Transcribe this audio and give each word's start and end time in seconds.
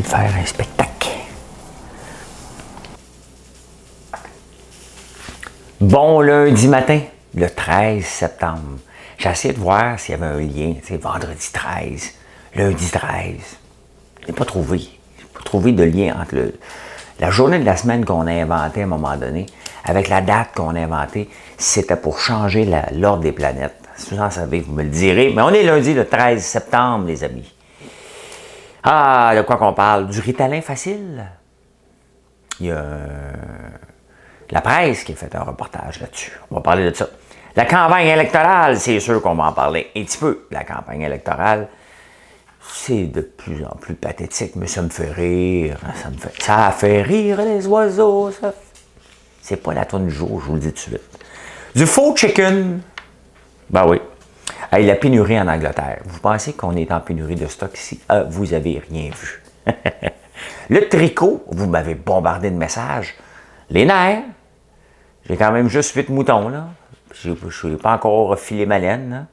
De 0.00 0.06
faire 0.06 0.30
un 0.40 0.46
spectacle. 0.46 1.08
Bon 5.80 6.20
lundi 6.20 6.68
matin, 6.68 7.00
le 7.34 7.48
13 7.50 8.04
septembre. 8.04 8.78
J'ai 9.18 9.28
essayé 9.30 9.54
de 9.54 9.58
voir 9.60 9.98
s'il 9.98 10.12
y 10.12 10.14
avait 10.22 10.26
un 10.26 10.38
lien, 10.40 10.74
c'est 10.82 10.96
vendredi 11.00 11.50
13, 11.52 12.10
lundi 12.56 12.90
13. 12.90 13.34
Je 14.22 14.26
n'ai 14.28 14.32
pas 14.32 14.44
trouvé. 14.44 14.78
Je 15.18 15.24
pas 15.26 15.42
trouvé 15.44 15.72
de 15.72 15.84
lien 15.84 16.16
entre 16.20 16.34
le- 16.34 16.54
la 17.20 17.30
journée 17.30 17.58
de 17.58 17.64
la 17.64 17.76
semaine 17.76 18.04
qu'on 18.04 18.26
a 18.26 18.32
inventée 18.32 18.80
à 18.80 18.84
un 18.84 18.88
moment 18.88 19.16
donné 19.16 19.46
avec 19.84 20.08
la 20.08 20.20
date 20.20 20.48
qu'on 20.56 20.74
a 20.74 20.80
inventée. 20.80 21.28
C'était 21.58 21.96
pour 21.96 22.18
changer 22.18 22.68
l'ordre 22.92 23.22
des 23.22 23.32
planètes. 23.32 23.76
Si 23.96 24.12
vous 24.14 24.20
en 24.20 24.30
savez, 24.30 24.60
vous 24.60 24.72
me 24.72 24.82
le 24.82 24.88
direz. 24.88 25.32
Mais 25.34 25.42
on 25.42 25.50
est 25.50 25.62
lundi 25.62 25.94
le 25.94 26.06
13 26.08 26.42
septembre, 26.42 27.06
les 27.06 27.22
amis. 27.22 27.53
Ah, 28.84 29.32
de 29.34 29.40
quoi 29.40 29.56
qu'on 29.56 29.72
parle? 29.72 30.08
Du 30.08 30.20
ritalin 30.20 30.60
facile? 30.60 31.24
Il 32.60 32.66
y 32.66 32.70
a 32.70 32.76
euh, 32.76 33.32
la 34.50 34.60
presse 34.60 35.04
qui 35.04 35.12
a 35.12 35.16
fait 35.16 35.34
un 35.34 35.42
reportage 35.42 36.00
là-dessus. 36.00 36.32
On 36.50 36.56
va 36.56 36.60
parler 36.60 36.90
de 36.90 36.94
ça. 36.94 37.08
La 37.56 37.64
campagne 37.64 38.08
électorale, 38.08 38.78
c'est 38.78 39.00
sûr 39.00 39.22
qu'on 39.22 39.34
va 39.34 39.44
en 39.44 39.52
parler 39.52 39.90
un 39.96 40.02
petit 40.02 40.18
peu. 40.18 40.46
La 40.50 40.64
campagne 40.64 41.00
électorale, 41.00 41.68
c'est 42.60 43.06
de 43.06 43.22
plus 43.22 43.64
en 43.64 43.74
plus 43.76 43.94
pathétique, 43.94 44.54
mais 44.56 44.66
ça 44.66 44.82
me 44.82 44.90
fait 44.90 45.10
rire. 45.10 45.78
Ça, 46.02 46.10
me 46.10 46.18
fait, 46.18 46.42
ça 46.42 46.70
fait 46.70 47.00
rire 47.00 47.40
les 47.40 47.66
oiseaux. 47.66 48.30
Ça... 48.32 48.52
C'est 49.40 49.56
pas 49.56 49.72
la 49.72 49.86
tonne 49.86 50.08
du 50.08 50.14
jour, 50.14 50.40
je 50.40 50.46
vous 50.46 50.54
le 50.54 50.60
dis 50.60 50.72
tout 50.72 50.90
de 50.90 50.96
suite. 50.96 51.18
Du 51.74 51.86
faux 51.86 52.14
chicken. 52.14 52.80
Ben 53.70 53.86
oui. 53.86 53.98
Hey, 54.72 54.86
la 54.86 54.96
pénurie 54.96 55.38
en 55.38 55.46
Angleterre. 55.46 56.00
Vous 56.04 56.20
pensez 56.20 56.54
qu'on 56.54 56.74
est 56.74 56.90
en 56.90 57.00
pénurie 57.00 57.34
de 57.34 57.46
stock 57.46 57.76
ici? 57.76 58.00
Ah, 58.08 58.22
vous 58.22 58.54
avez 58.54 58.82
rien 58.90 59.10
vu. 59.10 59.42
le 60.70 60.88
tricot, 60.88 61.44
vous 61.48 61.68
m'avez 61.68 61.94
bombardé 61.94 62.50
de 62.50 62.56
messages. 62.56 63.14
Les 63.70 63.84
nerfs, 63.84 64.22
j'ai 65.28 65.36
quand 65.36 65.52
même 65.52 65.68
juste 65.68 65.94
8 65.94 66.08
moutons, 66.08 66.48
là. 66.48 66.68
Je 67.12 67.30
n'ai 67.66 67.76
pas 67.76 67.92
encore 67.92 68.38
filé 68.38 68.66
ma 68.66 68.78
laine. 68.78 69.26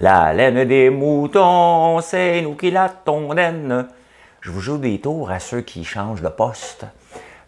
La 0.00 0.32
laine 0.32 0.64
des 0.64 0.88
moutons, 0.88 2.00
c'est 2.00 2.40
nous 2.42 2.54
qui 2.54 2.70
la 2.70 2.88
tondenne. 2.88 3.88
Je 4.40 4.50
vous 4.50 4.60
joue 4.60 4.78
des 4.78 5.00
tours 5.00 5.30
à 5.30 5.40
ceux 5.40 5.62
qui 5.62 5.84
changent 5.84 6.22
de 6.22 6.28
poste. 6.28 6.86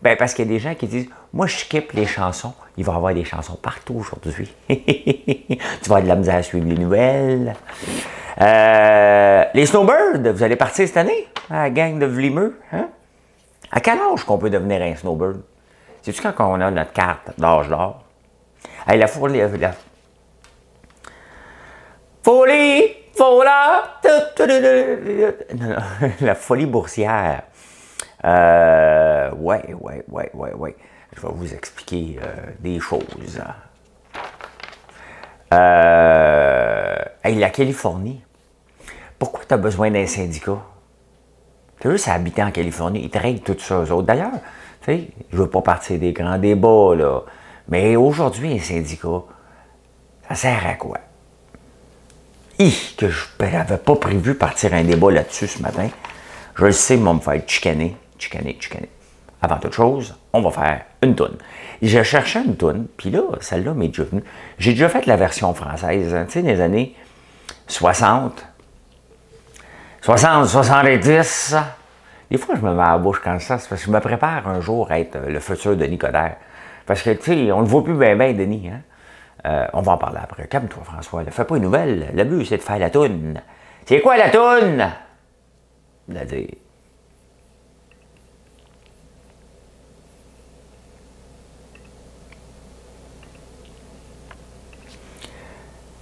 Ben, 0.02 0.16
parce 0.16 0.34
qu'il 0.34 0.46
y 0.46 0.48
a 0.48 0.52
des 0.52 0.58
gens 0.58 0.74
qui 0.74 0.86
disent 0.86 1.08
Moi, 1.32 1.46
je 1.46 1.56
skip 1.56 1.92
les 1.92 2.06
chansons. 2.06 2.54
Il 2.76 2.84
va 2.84 2.92
y 2.94 2.96
avoir 2.96 3.14
des 3.14 3.24
chansons 3.24 3.56
partout 3.56 3.94
aujourd'hui. 3.94 4.52
tu 4.68 5.88
vas 5.88 5.96
avoir 5.96 6.02
de 6.02 6.08
la 6.08 6.16
misère 6.16 6.36
à 6.36 6.42
suivre 6.42 6.66
les 6.66 6.76
nouvelles. 6.76 7.54
Euh, 8.40 9.44
les 9.52 9.66
Snowbirds, 9.66 10.32
vous 10.32 10.42
allez 10.42 10.56
partir 10.56 10.86
cette 10.86 10.96
année? 10.96 11.28
À 11.50 11.68
gang 11.70 11.98
de 11.98 12.06
Vlimeux. 12.06 12.58
Hein? 12.72 12.88
À 13.70 13.80
quel 13.80 13.98
âge 13.98 14.24
qu'on 14.24 14.38
peut 14.38 14.50
devenir 14.50 14.80
un 14.80 14.94
Snowbird? 14.94 15.42
C'est-tu 16.02 16.22
quand 16.22 16.34
on 16.38 16.60
a 16.60 16.70
notre 16.70 16.92
carte 16.92 17.32
d'âge 17.36 17.68
d'or? 17.68 18.02
Hey, 18.86 18.98
la 18.98 19.06
folie. 19.06 19.40
La... 19.58 19.72
Folie! 22.22 22.94
La 26.20 26.34
folie 26.34 26.66
boursière. 26.66 27.42
Euh, 28.24 29.30
ouais, 29.32 29.74
ouais, 29.80 30.04
ouais, 30.08 30.30
ouais, 30.34 30.52
ouais. 30.54 30.76
Je 31.16 31.22
vais 31.22 31.32
vous 31.32 31.54
expliquer 31.54 32.18
euh, 32.22 32.52
des 32.60 32.80
choses. 32.80 33.02
Euh, 35.52 36.96
hey, 37.24 37.34
la 37.36 37.50
Californie. 37.50 38.22
Pourquoi 39.18 39.44
tu 39.46 39.54
as 39.54 39.56
besoin 39.56 39.90
d'un 39.90 40.06
syndicat? 40.06 40.62
Tu 41.80 41.88
veux, 41.88 41.98
ça 41.98 42.12
habiter 42.12 42.42
en 42.42 42.50
Californie. 42.50 43.00
Ils 43.04 43.10
te 43.10 43.18
règlent 43.18 43.40
tout 43.40 43.58
ça, 43.58 43.80
autres. 43.80 44.02
D'ailleurs, 44.02 44.32
tu 44.82 44.92
sais, 44.92 45.08
je 45.32 45.36
veux 45.36 45.50
pas 45.50 45.62
partir 45.62 45.98
des 45.98 46.12
grands 46.12 46.38
débats, 46.38 46.94
là. 46.94 47.22
Mais 47.68 47.96
aujourd'hui, 47.96 48.54
un 48.54 48.60
syndicat, 48.60 49.22
ça 50.28 50.34
sert 50.34 50.66
à 50.66 50.74
quoi? 50.74 50.98
Hi, 52.58 52.94
que 52.96 53.08
je 53.08 53.26
n'avais 53.40 53.76
pas 53.76 53.96
prévu 53.96 54.34
partir 54.34 54.74
un 54.74 54.84
débat 54.84 55.10
là-dessus 55.10 55.46
ce 55.46 55.62
matin. 55.62 55.88
Je 56.56 56.64
le 56.64 56.72
sais, 56.72 56.96
moi, 56.96 57.14
me 57.14 57.20
faire 57.20 57.40
chicaner, 57.46 57.96
chicaner, 58.18 58.56
chicaner. 58.60 58.88
Avant 59.40 59.58
toute 59.58 59.74
chose, 59.74 60.16
on 60.38 60.42
va 60.42 60.50
faire 60.50 60.80
une 61.02 61.14
toune. 61.14 61.36
Je 61.80 62.02
cherchais 62.02 62.42
une 62.44 62.56
toune, 62.56 62.86
puis 62.96 63.10
là, 63.10 63.20
celle-là 63.40 63.74
m'est 63.74 63.88
déjà 63.88 64.04
venue. 64.04 64.24
J'ai 64.58 64.72
déjà 64.72 64.88
fait 64.88 65.06
la 65.06 65.16
version 65.16 65.54
française, 65.54 66.14
hein, 66.14 66.24
tu 66.26 66.32
sais, 66.32 66.42
des 66.42 66.60
années 66.60 66.94
60, 67.66 68.46
60, 70.00 70.46
70. 70.46 71.56
Des 72.30 72.36
fois, 72.36 72.56
je 72.56 72.60
me 72.60 72.74
mets 72.74 72.82
à 72.82 72.92
la 72.92 72.98
bouche 72.98 73.20
quand 73.22 73.38
ça, 73.40 73.54
parce 73.54 73.68
que 73.68 73.76
je 73.76 73.90
me 73.90 74.00
prépare 74.00 74.48
un 74.48 74.60
jour 74.60 74.90
à 74.90 74.98
être 74.98 75.18
le 75.28 75.40
futur 75.40 75.76
Denis 75.76 75.98
Coderre. 75.98 76.36
Parce 76.86 77.02
que, 77.02 77.10
tu 77.10 77.22
sais, 77.22 77.52
on 77.52 77.58
ne 77.58 77.62
le 77.62 77.68
voit 77.68 77.84
plus 77.84 77.94
bien, 77.94 78.16
bien, 78.16 78.32
Denis. 78.32 78.68
Hein? 78.68 78.80
Euh, 79.46 79.66
on 79.72 79.82
va 79.82 79.92
en 79.92 79.98
parler 79.98 80.18
après. 80.22 80.46
Calme-toi, 80.48 80.82
François. 80.84 81.22
Là. 81.22 81.30
Fais 81.30 81.44
pas 81.44 81.56
une 81.56 81.62
nouvelle. 81.62 82.08
Le 82.14 82.24
but, 82.24 82.44
c'est 82.44 82.56
de 82.56 82.62
faire 82.62 82.78
la 82.78 82.90
toune. 82.90 83.40
C'est 83.86 84.00
quoi 84.00 84.16
la 84.16 84.30
toune? 84.30 84.86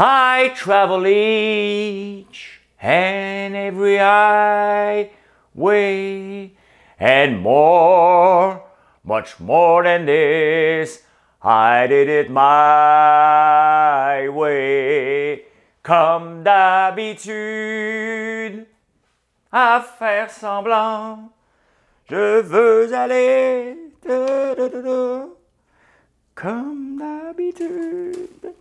I 0.00 0.54
travel 0.54 1.08
each 1.08 2.60
and 2.80 3.56
every 3.56 3.96
highway 3.96 5.10
and 7.00 7.40
more, 7.40 8.62
much 9.02 9.40
more 9.40 9.82
than 9.82 10.06
this. 10.06 11.02
I 11.42 11.88
did 11.88 12.08
it 12.08 12.30
my 12.30 14.28
way, 14.28 15.46
comme 15.82 16.44
d'habitude, 16.44 17.34
à 19.52 19.80
faire 19.80 20.30
semblant. 20.30 21.32
Je 22.08 22.40
veux 22.42 22.94
aller, 22.94 23.76
comme 26.36 26.98
d'habitude. 27.00 28.54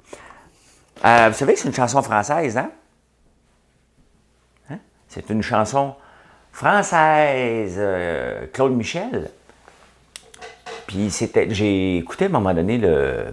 Euh, 1.05 1.29
vous 1.29 1.35
savez 1.35 1.53
que 1.53 1.59
c'est 1.59 1.67
une 1.67 1.73
chanson 1.73 2.01
française, 2.01 2.57
hein? 2.57 2.71
Hein? 4.69 4.79
C'est 5.07 5.29
une 5.29 5.41
chanson 5.41 5.95
française, 6.51 7.75
euh, 7.77 8.45
Claude 8.51 8.73
Michel. 8.75 9.29
Puis 10.88 11.11
c'était, 11.11 11.47
j'ai 11.49 11.97
écouté 11.97 12.25
à 12.25 12.27
un 12.27 12.31
moment 12.31 12.53
donné 12.53 12.77
le, 12.77 13.25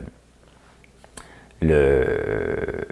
le, 1.63 2.87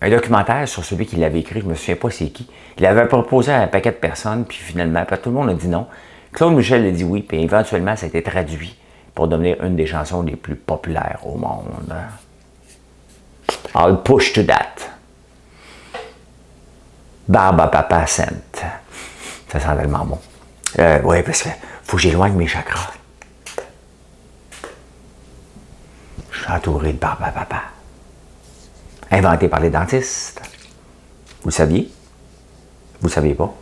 un 0.00 0.10
documentaire 0.10 0.68
sur 0.68 0.84
celui 0.84 1.06
qui 1.06 1.16
l'avait 1.16 1.40
écrit, 1.40 1.60
je 1.60 1.66
me 1.66 1.74
souviens 1.74 1.96
pas 1.96 2.10
c'est 2.10 2.28
qui. 2.28 2.48
Il 2.76 2.86
avait 2.86 3.06
proposé 3.06 3.52
à 3.52 3.62
un 3.62 3.66
paquet 3.68 3.92
de 3.92 3.96
personnes, 3.96 4.44
puis 4.44 4.58
finalement, 4.58 5.04
tout 5.04 5.30
le 5.30 5.36
monde 5.36 5.50
a 5.50 5.54
dit 5.54 5.68
non. 5.68 5.86
Claude 6.32 6.54
Michel 6.54 6.84
a 6.84 6.90
dit 6.90 7.04
oui, 7.04 7.22
puis 7.22 7.42
éventuellement, 7.42 7.96
ça 7.96 8.06
a 8.06 8.08
été 8.08 8.22
traduit 8.22 8.76
pour 9.14 9.28
devenir 9.28 9.62
une 9.64 9.74
des 9.74 9.86
chansons 9.86 10.22
les 10.22 10.36
plus 10.36 10.56
populaires 10.56 11.20
au 11.24 11.36
monde. 11.36 11.94
I'll 13.78 13.96
push 13.96 14.32
to 14.32 14.42
that. 14.42 14.74
Barba 17.28 17.68
Papa 17.68 18.06
Sainte. 18.06 18.64
Ça 19.52 19.60
sent 19.60 19.76
tellement 19.76 20.04
bon. 20.04 20.18
Euh, 20.80 21.00
oui, 21.04 21.22
parce 21.22 21.42
que 21.42 21.48
faut 21.84 21.96
que 21.96 22.02
j'éloigne 22.02 22.34
mes 22.34 22.48
chakras. 22.48 22.92
Je 26.32 26.40
suis 26.40 26.52
entouré 26.52 26.92
de 26.92 26.98
barbe 26.98 27.22
à 27.22 27.30
papa. 27.30 27.62
Inventé 29.10 29.48
par 29.48 29.60
les 29.60 29.70
dentistes. 29.70 30.42
Vous 31.42 31.48
le 31.48 31.52
saviez? 31.52 31.90
Vous 33.00 33.06
le 33.06 33.12
saviez 33.12 33.34
pas? 33.34 33.54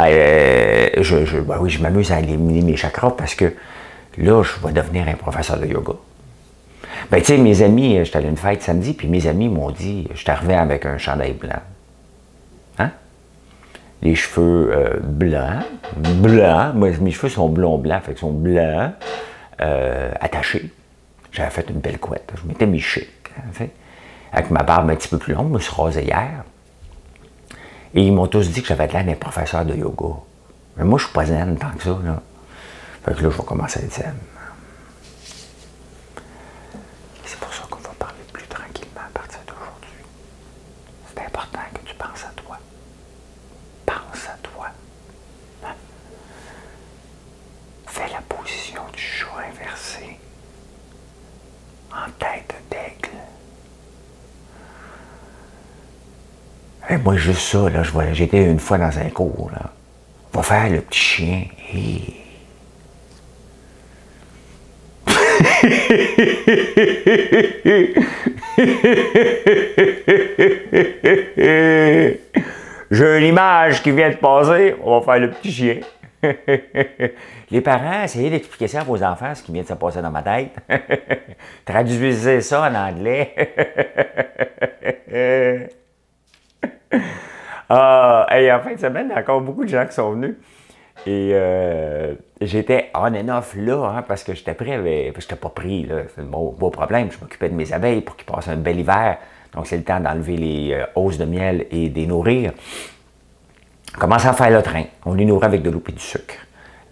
Euh, 0.00 0.88
je, 0.96 1.40
ben 1.40 1.58
oui, 1.60 1.70
je 1.70 1.82
m'amuse 1.82 2.10
à 2.10 2.20
éliminer 2.20 2.62
mes 2.62 2.76
chakras 2.76 3.10
parce 3.10 3.34
que 3.34 3.54
là, 4.16 4.42
je 4.42 4.66
vais 4.66 4.72
devenir 4.72 5.06
un 5.08 5.14
professeur 5.14 5.58
de 5.58 5.66
yoga. 5.66 5.92
Ben, 7.10 7.20
tu 7.20 7.26
sais, 7.26 7.38
mes 7.38 7.62
amis, 7.62 8.04
j'étais 8.04 8.18
allé 8.18 8.26
à 8.26 8.30
une 8.30 8.36
fête 8.36 8.62
samedi, 8.62 8.92
puis 8.94 9.08
mes 9.08 9.26
amis 9.26 9.48
m'ont 9.48 9.70
dit, 9.70 10.08
je 10.14 10.30
arrivé 10.30 10.54
avec 10.54 10.86
un 10.86 10.98
chandail 10.98 11.32
blanc. 11.32 11.60
Hein? 12.78 12.90
Les 14.02 14.14
cheveux 14.14 14.70
euh, 14.72 15.00
blancs, 15.00 15.64
blancs, 15.96 16.74
moi, 16.74 16.90
mes 17.00 17.10
cheveux 17.10 17.28
sont 17.28 17.48
blonds 17.48 17.78
blancs, 17.78 18.02
fait 18.02 18.12
qu'ils 18.12 18.20
sont 18.20 18.32
blancs, 18.32 18.92
euh, 19.60 20.10
attachés. 20.20 20.70
J'avais 21.32 21.50
fait 21.50 21.68
une 21.70 21.80
belle 21.80 21.98
couette, 21.98 22.32
je 22.40 22.46
m'étais 22.48 22.66
mis 22.66 22.80
chic, 22.80 23.10
en 23.48 23.52
fait. 23.52 23.70
Avec 24.32 24.50
ma 24.50 24.62
barbe 24.62 24.90
un 24.90 24.96
petit 24.96 25.08
peu 25.08 25.18
plus 25.18 25.34
longue, 25.34 25.48
je 25.48 25.54
me 25.54 25.58
suis 25.60 25.74
rasé 25.74 26.04
hier. 26.04 26.44
Et 27.94 28.02
ils 28.02 28.12
m'ont 28.12 28.26
tous 28.26 28.50
dit 28.50 28.60
que 28.60 28.68
j'avais 28.68 28.88
de 28.88 28.92
l'air 28.92 29.04
d'un 29.04 29.14
professeur 29.14 29.64
de 29.64 29.74
yoga. 29.74 30.16
Mais 30.76 30.84
moi, 30.84 30.98
je 30.98 31.04
suis 31.04 31.12
pas 31.14 31.24
zen 31.24 31.56
tant 31.56 31.70
que 31.70 31.82
ça, 31.82 31.98
là. 32.04 32.20
Fait 33.04 33.14
que 33.14 33.22
là, 33.22 33.30
je 33.30 33.36
vais 33.36 33.44
commencer 33.44 33.80
à 33.80 33.82
être 33.84 33.94
zen. 33.94 34.14
C'est 37.24 37.38
pour 37.38 37.52
ça 37.54 37.62
qu'on 37.70 37.80
va 37.80 37.88
parler 37.98 38.22
plus 38.32 38.46
tranquillement 38.46 39.00
à 39.06 39.18
partir 39.18 39.38
d'aujourd'hui. 39.46 40.04
C'est 41.14 41.24
important 41.24 41.60
que 41.72 41.88
tu 41.88 41.94
penses 41.94 42.24
à 42.24 42.32
toi. 42.36 42.58
Pense 43.86 44.28
à 44.28 44.36
toi. 44.42 44.66
Hein? 45.64 45.74
Fais 47.86 48.08
la 48.12 48.20
position 48.28 48.82
du 48.92 49.00
chat 49.00 49.26
inversé. 49.50 50.18
En 51.92 52.10
tête 52.18 52.54
d'aigle. 52.70 53.16
Et 56.90 56.94
moi, 57.06 57.14
juste 57.14 57.38
ça, 57.38 57.70
là, 57.70 57.84
j'étais 58.12 58.42
une 58.42 58.58
fois 58.58 58.78
dans 58.78 58.98
un 58.98 59.10
cours, 59.10 59.48
là. 59.52 59.70
Va 60.32 60.42
faire 60.42 60.68
le 60.68 60.80
petit 60.80 60.98
chien. 60.98 61.44
J'ai 72.90 73.18
une 73.18 73.24
image 73.24 73.84
qui 73.84 73.92
vient 73.92 74.10
de 74.10 74.16
passer, 74.16 74.74
on 74.82 74.98
va 74.98 75.04
faire 75.04 75.20
le 75.20 75.30
petit 75.30 75.52
chien. 75.52 75.78
Les 77.52 77.60
parents, 77.60 78.02
essayez 78.02 78.30
d'expliquer 78.30 78.66
ça 78.66 78.80
à 78.80 78.82
vos 78.82 79.00
enfants, 79.00 79.32
ce 79.32 79.44
qui 79.44 79.52
vient 79.52 79.62
de 79.62 79.68
se 79.68 79.74
passer 79.74 80.02
dans 80.02 80.10
ma 80.10 80.22
tête. 80.22 80.56
Traduisez 81.64 82.40
ça 82.40 82.68
en 82.68 82.74
anglais. 82.74 83.32
ah, 87.68 88.26
et 88.36 88.52
en 88.52 88.60
fin 88.60 88.74
de 88.74 88.80
semaine, 88.80 89.08
il 89.10 89.14
y 89.14 89.18
a 89.18 89.20
encore 89.20 89.40
beaucoup 89.40 89.64
de 89.64 89.68
gens 89.68 89.86
qui 89.86 89.94
sont 89.94 90.12
venus. 90.12 90.34
Et 91.06 91.30
euh, 91.34 92.14
j'étais 92.40 92.90
on 92.94 93.14
and 93.14 93.28
off 93.28 93.54
là, 93.56 93.92
hein, 93.96 94.02
parce 94.06 94.24
que 94.24 94.34
j'étais 94.34 94.54
prêt, 94.54 94.78
mais 94.78 95.12
j'étais 95.18 95.36
pas 95.36 95.50
pris. 95.50 95.88
C'est 96.14 96.22
un 96.22 96.24
beau, 96.24 96.70
problème. 96.70 97.10
Je 97.10 97.18
m'occupais 97.20 97.48
de 97.48 97.54
mes 97.54 97.72
abeilles 97.72 98.00
pour 98.00 98.16
qu'ils 98.16 98.26
passent 98.26 98.48
un 98.48 98.56
bel 98.56 98.80
hiver. 98.80 99.18
Donc, 99.54 99.66
c'est 99.66 99.76
le 99.76 99.84
temps 99.84 100.00
d'enlever 100.00 100.36
les 100.36 100.72
euh, 100.72 100.84
hausses 100.94 101.18
de 101.18 101.24
miel 101.24 101.66
et 101.70 101.88
de 101.88 101.94
les 101.94 102.06
nourrir. 102.06 102.52
On 103.94 103.98
commence 103.98 104.26
à 104.26 104.32
faire 104.32 104.50
le 104.50 104.62
train. 104.62 104.84
On 105.04 105.14
les 105.14 105.24
nourrit 105.24 105.46
avec 105.46 105.62
de 105.62 105.70
l'eau 105.70 105.82
et 105.88 105.92
du 105.92 106.00
sucre. 106.00 106.34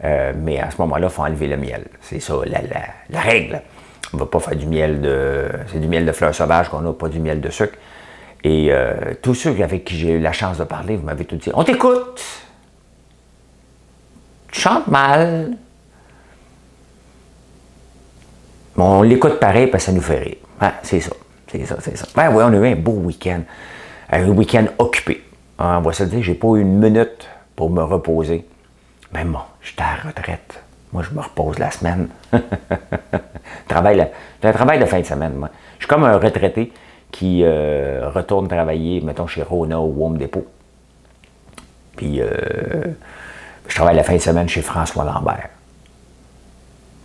Euh, 0.03 0.33
mais 0.37 0.61
à 0.61 0.71
ce 0.71 0.81
moment-là, 0.83 1.09
il 1.09 1.13
faut 1.13 1.23
enlever 1.23 1.49
le 1.49 1.57
miel. 1.57 1.87
C'est 2.01 2.21
ça, 2.21 2.35
la, 2.47 3.21
règle. 3.21 3.63
On 4.13 4.17
ne 4.17 4.23
va 4.23 4.27
pas 4.27 4.39
faire 4.39 4.57
du 4.57 4.67
miel 4.67 5.01
de. 5.01 5.49
C'est 5.69 5.81
du 5.81 5.89
miel 5.89 6.07
de 6.07 6.13
fleurs 6.13 6.35
sauvages 6.35 6.69
qu'on 6.69 6.89
a, 6.89 6.93
pas 6.93 7.09
du 7.09 7.21
miel 7.21 7.41
de 7.41 7.51
sucre. 7.51 7.77
Et 8.45 8.71
tous 9.23 9.35
ceux 9.35 9.63
avec 9.63 9.85
qui 9.85 9.97
j'ai 9.97 10.13
eu 10.13 10.21
la 10.21 10.33
chance 10.33 10.59
de 10.59 10.65
parler, 10.65 10.97
vous 10.97 11.05
m'avez 11.05 11.25
tout 11.25 11.37
dit 11.37 11.51
On 11.55 11.65
t'écoute 11.65 12.23
tu 14.55 14.61
chantes 14.61 14.87
mal. 14.87 15.57
on 18.77 19.03
l'écoute 19.03 19.41
pareil 19.41 19.67
parce 19.67 19.85
que 19.85 19.91
ça 19.91 19.93
nous 19.93 20.01
fait 20.01 20.19
rire. 20.19 20.37
c'est 20.83 21.01
ça. 21.01 21.11
C'est 21.49 21.67
ça, 21.67 21.77
c'est 21.81 21.97
ça. 21.97 22.07
Ben 22.15 22.31
oui, 22.33 22.43
on 22.47 22.53
a 22.53 22.57
eu 22.57 22.73
un 22.73 22.77
beau 22.77 22.93
week-end. 22.93 23.41
Un 24.11 24.29
week-end 24.29 24.67
occupé. 24.79 25.25
Ah, 25.59 25.79
on 25.79 25.83
va 25.83 25.93
se 25.93 26.05
dire, 26.05 26.23
j'ai 26.23 26.35
pas 26.35 26.49
eu 26.55 26.61
une 26.61 26.79
minute 26.79 27.29
pour 27.57 27.69
me 27.69 27.83
reposer. 27.83 28.47
Mais 29.13 29.25
bon, 29.25 29.41
j'étais 29.61 29.83
à 29.83 30.07
retraite. 30.07 30.63
Moi, 30.93 31.03
je 31.03 31.15
me 31.15 31.21
repose 31.21 31.59
la 31.59 31.71
semaine. 31.73 32.09
travail, 33.69 34.09
un 34.43 34.53
travail 34.53 34.79
de 34.79 34.85
fin 34.85 35.01
de 35.01 35.07
semaine, 35.07 35.35
moi. 35.35 35.51
Je 35.79 35.85
suis 35.85 35.89
comme 35.89 36.05
un 36.05 36.17
retraité 36.17 36.73
qui 37.15 37.45
euh, 37.45 38.11
retourne 38.13 38.49
travailler, 38.49 39.01
mettons, 39.01 39.29
chez 39.29 39.45
Rona 39.45 39.79
ou 39.79 40.05
Home 40.05 40.19
Depot. 40.19 40.45
Puis, 41.95 42.21
euh, 42.21 42.27
je 43.69 43.75
travaille 43.77 43.95
la 43.95 44.03
fin 44.03 44.15
de 44.15 44.19
semaine 44.19 44.49
chez 44.49 44.63
François 44.63 45.05
Lambert. 45.05 45.49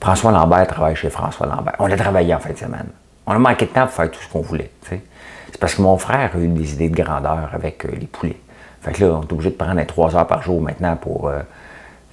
François 0.02 0.32
Lambert 0.32 0.66
travaille 0.66 0.96
chez 0.96 1.12
François 1.12 1.46
Lambert. 1.46 1.76
On 1.78 1.92
a 1.92 1.96
travaillé 1.96 2.34
en 2.34 2.40
fin 2.40 2.50
de 2.50 2.58
semaine. 2.58 2.88
On 3.28 3.34
a 3.34 3.38
manqué 3.38 3.68
de 3.68 3.72
temps 3.72 3.86
pour 3.86 3.92
faire 3.92 4.10
tout 4.10 4.20
ce 4.20 4.28
qu'on 4.30 4.42
voulait. 4.42 4.72
C'est 4.90 5.60
parce 5.60 5.76
que 5.76 5.84
mon 5.84 6.00
frère 6.00 6.32
a 6.34 6.40
eu 6.40 6.48
des 6.48 6.74
idées 6.74 6.90
de 6.90 6.96
grandeur 6.96 7.52
avec 7.54 7.86
euh, 7.86 7.90
les 7.92 8.08
poulets. 8.08 8.40
Fait 8.82 8.94
que 8.94 9.06
là, 9.06 9.12
on 9.14 9.22
est 9.22 9.32
obligé 9.32 9.52
de 9.52 9.56
prendre 9.56 9.86
trois 9.86 10.16
heures 10.16 10.26
par 10.26 10.42
jour 10.42 10.60
maintenant 10.60 10.96
pour 10.96 11.32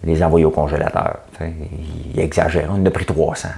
les 0.04 0.22
envoyer 0.22 0.44
au 0.44 0.50
congélateur. 0.50 1.20
Il 1.40 2.20
exagère. 2.20 2.68
On 2.70 2.82
en 2.82 2.84
a 2.84 2.90
pris 2.90 3.06
300. 3.06 3.48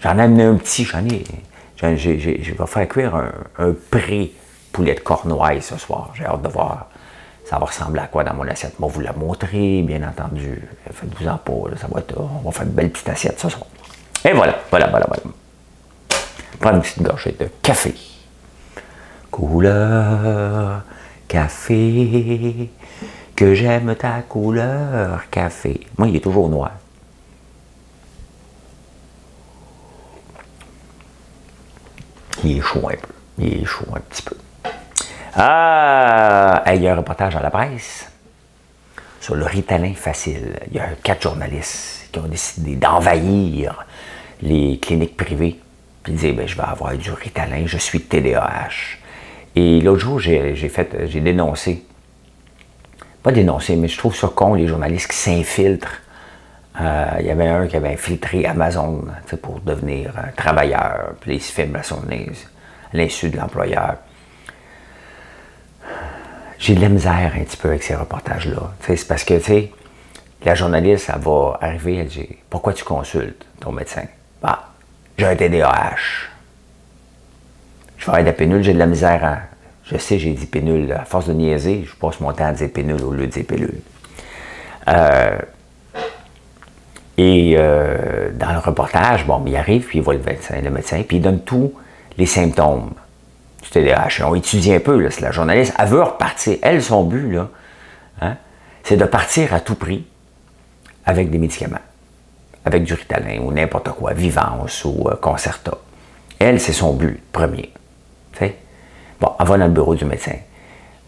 J'en 0.00 0.18
ai 0.18 0.22
amené 0.22 0.44
un 0.44 0.54
petit, 0.54 0.84
j'en 0.84 1.04
ai. 1.04 1.24
Je 1.96 2.10
vais 2.10 2.66
faire 2.66 2.88
cuire 2.88 3.14
un, 3.14 3.74
pré-poulet 3.90 4.94
de 4.94 5.00
cornouailles 5.00 5.62
ce 5.62 5.76
soir. 5.76 6.10
J'ai 6.14 6.24
hâte 6.24 6.42
de 6.42 6.48
voir 6.48 6.88
ça 7.44 7.58
va 7.58 7.66
ressembler 7.66 8.00
à 8.00 8.06
quoi 8.06 8.24
dans 8.24 8.34
mon 8.34 8.48
assiette? 8.48 8.74
Va 8.78 8.86
vous 8.86 9.00
la 9.00 9.12
montrer, 9.12 9.82
bien 9.82 10.02
entendu. 10.08 10.62
Faites-vous 10.90 11.28
en 11.28 11.36
pas, 11.36 11.76
ça 11.76 11.86
va 11.92 12.00
être, 12.00 12.18
on 12.18 12.48
va 12.48 12.50
faire 12.50 12.62
une 12.62 12.72
belle 12.72 12.90
petite 12.90 13.08
assiette 13.10 13.38
ce 13.38 13.50
soir. 13.50 13.66
Et 14.24 14.32
voilà, 14.32 14.58
voilà, 14.70 14.88
voilà, 14.88 15.06
voilà. 15.06 15.22
Prendre 16.58 16.76
une 16.76 16.82
petite 16.82 17.02
gorgée 17.02 17.36
de 17.38 17.48
café. 17.60 17.94
Couleur, 19.30 20.82
café, 21.28 22.70
que 23.36 23.54
j'aime 23.54 23.94
ta 23.94 24.22
couleur, 24.22 25.28
café. 25.30 25.80
Moi, 25.98 26.08
il 26.08 26.16
est 26.16 26.20
toujours 26.20 26.48
noir. 26.48 26.70
Il 32.44 32.58
est 32.58 32.60
chaud 32.60 32.88
un 32.88 32.96
peu. 32.96 33.14
Il 33.38 33.62
est 33.62 33.64
chaud 33.64 33.86
un 33.94 34.00
petit 34.00 34.22
peu. 34.22 34.36
Ah, 35.34 36.62
il 36.74 36.82
y 36.82 36.88
a 36.88 36.92
un 36.92 36.96
reportage 36.96 37.34
à 37.34 37.40
la 37.40 37.50
presse 37.50 38.10
sur 39.20 39.34
le 39.34 39.46
ritalin 39.46 39.94
facile. 39.94 40.60
Il 40.70 40.76
y 40.76 40.78
a 40.78 40.88
quatre 41.02 41.22
journalistes 41.22 42.10
qui 42.12 42.18
ont 42.18 42.28
décidé 42.28 42.76
d'envahir 42.76 43.86
les 44.42 44.78
cliniques 44.78 45.16
privées. 45.16 45.58
Puis 46.02 46.12
ils 46.12 46.16
disaient, 46.16 46.46
je 46.46 46.56
vais 46.56 46.62
avoir 46.62 46.94
du 46.96 47.10
ritalin, 47.10 47.64
je 47.66 47.78
suis 47.78 48.02
TDAH. 48.02 48.98
Et 49.56 49.80
l'autre 49.80 50.00
jour, 50.00 50.18
j'ai 50.20 50.54
j'ai 50.54 51.20
dénoncé, 51.20 51.84
pas 53.22 53.32
dénoncé, 53.32 53.76
mais 53.76 53.88
je 53.88 53.96
trouve 53.96 54.14
ça 54.14 54.28
con, 54.28 54.54
les 54.54 54.66
journalistes 54.66 55.10
qui 55.10 55.16
s'infiltrent. 55.16 56.02
Euh, 56.80 57.06
il 57.20 57.26
y 57.26 57.30
avait 57.30 57.46
un 57.46 57.66
qui 57.66 57.76
avait 57.76 57.92
infiltré 57.92 58.46
Amazon 58.46 59.04
pour 59.42 59.60
devenir 59.60 60.12
travailleur, 60.36 61.14
puis 61.20 61.36
il 61.36 61.40
se 61.40 61.52
filme 61.52 61.76
à 61.76 61.82
son 61.82 62.02
l'insu 62.92 63.30
de 63.30 63.36
l'employeur 63.36 63.96
j'ai 66.64 66.74
de 66.74 66.80
la 66.80 66.88
misère 66.88 67.32
un 67.36 67.44
petit 67.44 67.58
peu 67.58 67.68
avec 67.68 67.82
ces 67.82 67.94
reportages-là. 67.94 68.72
C'est 68.80 69.06
parce 69.06 69.22
que, 69.24 69.34
tu 69.34 69.44
sais, 69.44 69.72
la 70.46 70.54
journaliste, 70.54 71.10
elle 71.14 71.20
va 71.20 71.58
arriver, 71.60 71.96
elle 71.96 72.06
dit 72.06 72.36
Pourquoi 72.48 72.72
tu 72.72 72.84
consultes 72.84 73.44
ton 73.60 73.70
médecin 73.70 74.04
Bah, 74.42 74.70
j'ai 75.18 75.26
un 75.26 75.36
TDAH. 75.36 75.96
Je 77.98 78.10
vais 78.10 78.20
de 78.20 78.26
la 78.26 78.32
pénule, 78.32 78.62
j'ai 78.62 78.72
de 78.72 78.78
la 78.78 78.86
misère 78.86 79.24
à. 79.24 79.38
Je 79.84 79.98
sais, 79.98 80.18
j'ai 80.18 80.32
dit 80.32 80.46
pénule. 80.46 80.90
À 80.92 81.04
force 81.04 81.26
de 81.26 81.34
niaiser, 81.34 81.84
je 81.86 81.94
passe 81.96 82.18
mon 82.20 82.32
temps 82.32 82.46
à 82.46 82.52
dire 82.52 82.70
pénule 82.72 83.02
au 83.02 83.12
lieu 83.12 83.26
de 83.26 83.32
dire 83.32 83.44
pilule. 83.44 83.80
Euh, 84.88 85.36
et 87.16 87.54
euh, 87.56 88.30
dans 88.32 88.52
le 88.52 88.58
reportage, 88.58 89.26
bon, 89.26 89.42
il 89.46 89.56
arrive, 89.56 89.86
puis 89.86 89.98
il 89.98 90.02
voit 90.02 90.14
le 90.14 90.22
médecin, 90.22 90.60
le 90.60 90.70
médecin, 90.70 91.02
puis 91.06 91.18
il 91.18 91.20
donne 91.20 91.40
tous 91.40 91.72
les 92.18 92.26
symptômes 92.26 92.90
du 93.62 93.70
TDAH. 93.70 94.26
On 94.26 94.34
étudie 94.34 94.72
un 94.74 94.80
peu, 94.80 94.98
là, 95.00 95.10
la 95.20 95.30
journaliste, 95.30 95.74
elle 95.78 95.88
veut 95.88 96.02
repartir. 96.02 96.58
Elle, 96.62 96.82
son 96.82 97.04
but, 97.04 97.32
là, 97.32 97.48
hein, 98.20 98.36
c'est 98.82 98.96
de 98.96 99.04
partir 99.04 99.54
à 99.54 99.60
tout 99.60 99.76
prix 99.76 100.04
avec 101.06 101.30
des 101.30 101.38
médicaments, 101.38 101.76
avec 102.64 102.82
du 102.82 102.94
Ritalin 102.94 103.40
ou 103.42 103.52
n'importe 103.52 103.90
quoi, 103.90 104.12
Vivance 104.12 104.84
ou 104.84 105.08
euh, 105.08 105.14
Concerta. 105.14 105.78
Elle, 106.40 106.60
c'est 106.60 106.72
son 106.72 106.94
but 106.94 107.22
premier. 107.32 107.70
Bon, 109.20 109.30
elle 109.38 109.46
va 109.46 109.56
dans 109.56 109.66
le 109.66 109.72
bureau 109.72 109.94
du 109.94 110.04
médecin. 110.04 110.36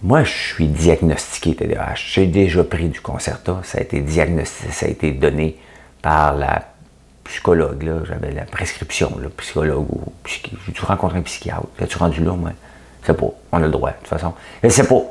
Moi, 0.03 0.23
je 0.23 0.33
suis 0.33 0.69
diagnostiqué 0.69 1.57
TDAH. 1.57 1.95
J'ai 1.97 2.27
déjà 2.27 2.63
pris 2.63 2.89
du 2.89 3.01
Concerta. 3.01 3.61
Ça 3.65 3.79
a 3.79 3.81
été 3.81 4.01
diagnostiqué, 4.01 4.73
ça 4.73 4.87
a 4.87 4.89
été 4.89 5.11
donné 5.13 5.57
par 6.07 6.37
la 6.37 6.63
psychologue. 7.25 7.83
Là. 7.83 7.95
J'avais 8.05 8.31
la 8.31 8.45
prescription, 8.45 9.19
le 9.21 9.29
psychologue 9.31 9.89
ou 9.91 10.13
J'ai-tu 10.25 10.85
rencontré 10.85 11.19
un 11.19 11.23
psychiatre? 11.23 11.67
As-tu 11.81 11.99
rendu 11.99 12.23
là, 12.23 12.33
moi? 12.33 12.53
Sais 13.05 13.13
pas. 13.13 13.27
On 13.51 13.57
a 13.57 13.67
le 13.67 13.73
droit, 13.73 13.91
de 13.91 13.97
toute 13.97 14.07
façon. 14.07 14.33
Je 14.63 14.69
sais 14.69 14.87
pas. 14.87 15.03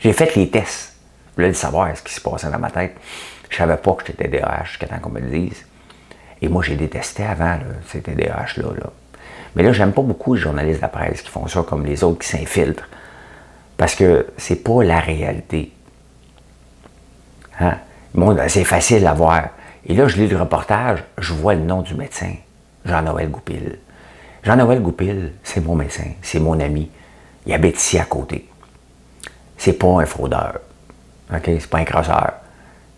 J'ai 0.00 0.14
fait 0.14 0.34
les 0.36 0.48
tests. 0.48 0.94
Je 1.32 1.42
voulais 1.42 1.52
savoir 1.52 1.94
ce 1.94 2.02
qui 2.02 2.14
se 2.14 2.22
passait 2.22 2.50
dans 2.50 2.58
ma 2.58 2.70
tête. 2.70 2.96
Je 3.50 3.56
savais 3.58 3.76
pas 3.76 3.92
que 3.92 4.06
j'étais 4.06 4.28
TDAH 4.28 4.64
jusqu'à 4.64 4.86
temps 4.86 4.98
qu'on 4.98 5.10
me 5.10 5.20
le 5.20 5.28
dise. 5.28 5.66
Et 6.40 6.48
moi, 6.48 6.62
j'ai 6.62 6.76
détesté 6.76 7.22
avant 7.22 7.58
ces 7.88 8.00
TDAH-là. 8.00 8.68
Là. 8.78 8.90
Mais 9.56 9.62
là, 9.62 9.74
j'aime 9.74 9.92
pas 9.92 10.00
beaucoup 10.00 10.32
les 10.32 10.40
journalistes 10.40 10.78
de 10.78 10.82
la 10.82 10.88
presse 10.88 11.20
qui 11.20 11.28
font 11.28 11.46
ça 11.48 11.62
comme 11.64 11.84
les 11.84 12.02
autres 12.02 12.20
qui 12.20 12.28
s'infiltrent. 12.28 12.88
Parce 13.76 13.94
que 13.94 14.28
c'est 14.38 14.64
pas 14.64 14.82
la 14.84 15.00
réalité. 15.00 15.70
Hein? 17.60 17.76
C'est 18.48 18.64
facile 18.64 19.06
à 19.06 19.12
voir. 19.12 19.50
Et 19.86 19.94
là, 19.94 20.08
je 20.08 20.16
lis 20.16 20.28
le 20.28 20.36
reportage, 20.36 21.02
je 21.18 21.32
vois 21.32 21.54
le 21.54 21.62
nom 21.62 21.82
du 21.82 21.94
médecin, 21.94 22.32
Jean-Noël 22.84 23.30
Goupil. 23.30 23.78
Jean-Noël 24.42 24.80
Goupil, 24.80 25.32
c'est 25.42 25.64
mon 25.64 25.74
médecin, 25.74 26.10
c'est 26.22 26.40
mon 26.40 26.58
ami. 26.60 26.90
Il 27.46 27.52
habite 27.52 27.78
ici 27.78 27.98
à 27.98 28.04
côté. 28.04 28.48
C'est 29.56 29.74
pas 29.74 30.00
un 30.00 30.06
fraudeur. 30.06 30.60
OK? 31.32 31.42
C'est 31.44 31.70
pas 31.70 31.78
un 31.78 31.84
crosseur. 31.84 32.32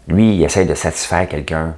Lui, 0.08 0.36
il 0.36 0.44
essaie 0.44 0.64
de 0.64 0.74
satisfaire 0.74 1.28
quelqu'un 1.28 1.76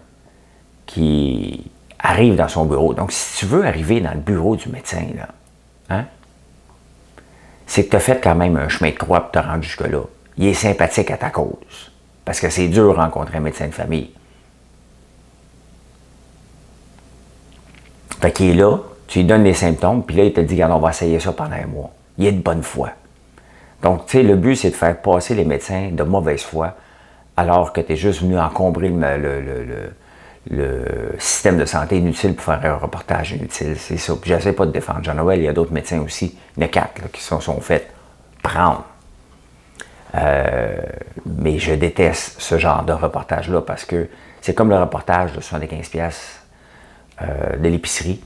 qui 0.87 1.71
arrive 1.99 2.37
dans 2.37 2.49
son 2.49 2.65
bureau. 2.65 2.95
Donc, 2.95 3.13
si 3.13 3.39
tu 3.39 3.47
veux 3.47 3.67
arriver 3.67 4.01
dans 4.01 4.13
le 4.13 4.21
bureau 4.21 4.57
du 4.57 4.69
médecin, 4.69 5.07
là, 5.17 5.29
hein, 5.91 6.05
c'est 7.67 7.85
que 7.85 7.91
tu 7.91 7.97
as 7.97 8.01
fait 8.01 8.21
quand 8.23 8.35
même 8.35 8.57
un 8.57 8.69
chemin 8.69 8.91
de 8.91 8.97
croix 8.97 9.21
pour 9.21 9.31
te 9.31 9.47
rendre 9.47 9.63
jusque-là. 9.63 10.03
Il 10.37 10.47
est 10.47 10.55
sympathique 10.55 11.11
à 11.11 11.17
ta 11.17 11.31
cause. 11.31 11.91
Parce 12.25 12.41
que 12.41 12.51
c'est 12.51 12.69
dur 12.69 12.93
de 12.93 12.99
rencontrer 12.99 13.39
un 13.39 13.41
médecin 13.41 13.67
de 13.67 13.73
famille. 13.73 14.11
Fait 18.21 18.33
qu'il 18.33 18.51
est 18.51 18.55
là, 18.55 18.79
tu 19.07 19.21
lui 19.21 19.27
donnes 19.27 19.45
les 19.45 19.55
symptômes, 19.55 20.03
puis 20.03 20.17
là, 20.17 20.25
il 20.25 20.33
te 20.33 20.41
dit, 20.41 20.55
regarde, 20.55 20.73
on 20.73 20.79
va 20.79 20.91
essayer 20.91 21.21
ça 21.21 21.33
pendant 21.33 21.57
un 21.57 21.67
mois. 21.67 21.91
Il 22.19 22.27
est 22.27 22.33
de 22.33 22.43
bonne 22.43 22.63
foi. 22.63 22.91
Donc, 23.83 24.07
tu 24.07 24.19
sais, 24.19 24.23
le 24.23 24.37
but, 24.37 24.57
c'est 24.57 24.71
de 24.71 24.77
faire 24.77 24.97
passer 24.97 25.35
les 25.35 25.45
médecins 25.45 25.91
de 25.93 26.03
mauvaise 26.03 26.43
foi, 26.43 26.75
alors 27.37 27.73
que 27.73 27.81
tu 27.81 27.93
es 27.93 27.97
juste 27.97 28.23
venu 28.23 28.39
encombrer 28.39 28.89
le, 28.89 29.93
le, 30.51 31.15
système 31.19 31.59
de 31.59 31.65
santé 31.65 31.99
inutile 31.99 32.35
pour 32.35 32.45
faire 32.45 32.65
un 32.65 32.77
reportage 32.77 33.33
inutile. 33.33 33.77
C'est 33.79 33.97
ça. 33.97 34.15
Puis 34.21 34.31
j'essaie 34.31 34.53
pas 34.53 34.67
de 34.67 34.73
défendre 34.73 35.03
Jean-Noël, 35.03 35.41
il 35.41 35.45
y 35.45 35.49
a 35.49 35.53
d'autres 35.53 35.73
médecins 35.73 36.01
aussi, 36.01 36.37
il 36.57 36.69
quatre 36.71 37.11
qui 37.11 37.23
sont, 37.23 37.41
sont 37.41 37.61
faits 37.61 37.91
prendre. 38.43 38.85
Euh, 40.15 40.77
mais 41.27 41.59
je 41.59 41.75
déteste 41.75 42.41
ce 42.41 42.59
genre 42.59 42.85
de 42.85 42.93
reportage-là 42.93 43.63
parce 43.63 43.85
que 43.85 44.09
c'est 44.41 44.55
comme 44.55 44.69
le 44.71 44.79
reportage 44.79 45.33
de 45.33 45.41
75 45.41 45.89
pièces 45.89 46.44
euh, 47.23 47.57
de 47.57 47.69
l'épicerie. 47.69 48.21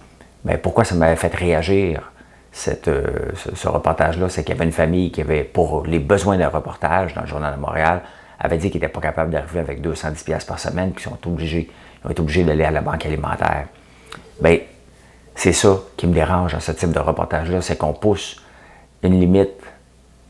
Mais 0.45 0.59
pourquoi 0.59 0.85
ça 0.85 0.95
m'avait 0.95 1.17
fait 1.17 1.35
réagir 1.35 2.13
cette, 2.53 2.89
euh, 2.89 3.31
ce, 3.35 3.69
reportage-là, 3.69 4.29
c'est 4.29 4.43
qu'il 4.43 4.55
y 4.55 4.57
avait 4.57 4.65
une 4.65 4.73
famille 4.73 5.11
qui 5.11 5.21
avait, 5.21 5.45
pour 5.45 5.87
les 5.87 5.99
besoins 5.99 6.37
d'un 6.37 6.49
reportage 6.49 7.15
dans 7.15 7.21
le 7.23 7.27
Journal 7.27 7.55
de 7.55 7.61
Montréal, 7.61 8.03
avait 8.41 8.57
dit 8.57 8.71
qu'il 8.71 8.81
n'était 8.81 8.93
pas 8.93 9.01
capable 9.01 9.31
d'arriver 9.31 9.61
avec 9.61 9.81
210 9.81 10.23
pièces 10.23 10.45
par 10.45 10.59
semaine, 10.59 10.93
qu'ils 10.93 11.03
sont 11.03 11.19
obligés 11.27 11.71
ils 11.99 12.05
vont 12.05 12.11
être 12.11 12.21
obligés 12.21 12.45
d'aller 12.45 12.65
à 12.65 12.71
la 12.71 12.81
banque 12.81 13.05
alimentaire. 13.05 13.67
Bien, 14.41 14.59
c'est 15.35 15.53
ça 15.53 15.81
qui 15.97 16.07
me 16.07 16.15
dérange 16.15 16.53
dans 16.53 16.61
ce 16.61 16.73
type 16.73 16.93
de 16.93 16.99
reportage-là, 17.01 17.61
c'est 17.61 17.77
qu'on 17.77 17.93
pousse 17.93 18.41
une 19.03 19.19
limite 19.19 19.51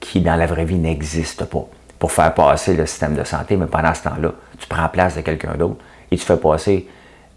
qui, 0.01 0.21
dans 0.21 0.37
la 0.37 0.47
vraie 0.47 0.65
vie, 0.65 0.79
n'existe 0.79 1.45
pas 1.45 1.67
pour 1.99 2.13
faire 2.13 2.33
passer 2.33 2.75
le 2.75 2.87
système 2.87 3.15
de 3.15 3.25
santé, 3.25 3.57
mais 3.57 3.67
pendant 3.67 3.93
ce 3.93 4.05
temps-là, 4.05 4.33
tu 4.59 4.67
prends 4.69 4.89
place 4.89 5.17
de 5.17 5.21
quelqu'un 5.21 5.55
d'autre 5.57 5.81
et 6.11 6.17
tu 6.17 6.25
fais 6.25 6.37
passer 6.37 6.89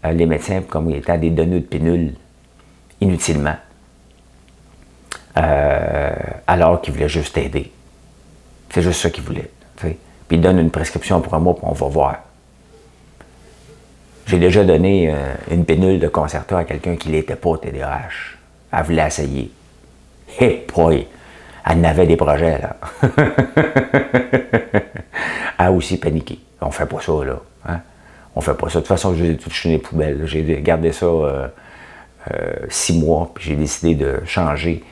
les 0.04 0.26
médecins 0.26 0.62
comme 0.62 0.90
étant 0.90 1.16
des 1.16 1.30
donneurs 1.30 1.60
de 1.60 1.64
pénules 1.64 2.14
inutilement, 3.00 3.56
euh, 5.36 6.10
alors 6.46 6.80
qu'ils 6.80 6.94
voulaient 6.94 7.08
juste 7.08 7.34
t'aider. 7.34 7.70
C'est 8.70 8.82
juste 8.82 9.00
ça 9.00 9.10
qu'ils 9.10 9.24
voulaient. 9.24 9.50
Puis 10.32 10.38
ils 10.38 10.40
donnent 10.40 10.60
une 10.60 10.70
prescription 10.70 11.20
pour 11.20 11.34
un 11.34 11.40
mois, 11.40 11.54
puis 11.54 11.64
on 11.66 11.72
va 11.72 11.86
voir. 11.88 12.18
J'ai 14.26 14.38
déjà 14.38 14.64
donné 14.64 15.10
euh, 15.10 15.34
une 15.50 15.64
pénule 15.64 15.98
de 15.98 16.08
concerto 16.08 16.56
à 16.56 16.64
quelqu'un 16.64 16.96
qui 16.96 17.10
n'était 17.10 17.36
pas 17.36 17.58
TDAH. 17.58 18.36
Elle 18.72 18.82
voulait 18.84 19.06
essayer. 19.06 19.50
Hé, 20.40 20.64
hey, 20.76 21.06
Elle 21.66 21.80
n'avait 21.80 22.06
des 22.06 22.16
projets, 22.16 22.58
là. 22.58 22.76
elle 25.58 25.66
a 25.66 25.72
aussi 25.72 25.98
paniqué. 25.98 26.38
On 26.60 26.70
fait 26.70 26.86
pas 26.86 27.00
ça, 27.00 27.12
là. 27.24 27.40
Hein? 27.68 27.80
On 28.34 28.40
fait 28.40 28.54
pas 28.54 28.68
ça. 28.68 28.78
De 28.78 28.80
toute 28.80 28.88
façon, 28.88 29.14
j'ai 29.14 29.36
tout 29.36 29.50
jeté 29.50 29.70
les 29.70 29.78
poubelles. 29.78 30.22
J'ai 30.26 30.42
gardé 30.62 30.92
ça 30.92 31.06
euh, 31.06 31.48
euh, 32.32 32.52
six 32.68 32.98
mois, 32.98 33.30
puis 33.34 33.44
j'ai 33.44 33.56
décidé 33.56 33.94
de 33.94 34.20
changer 34.26 34.82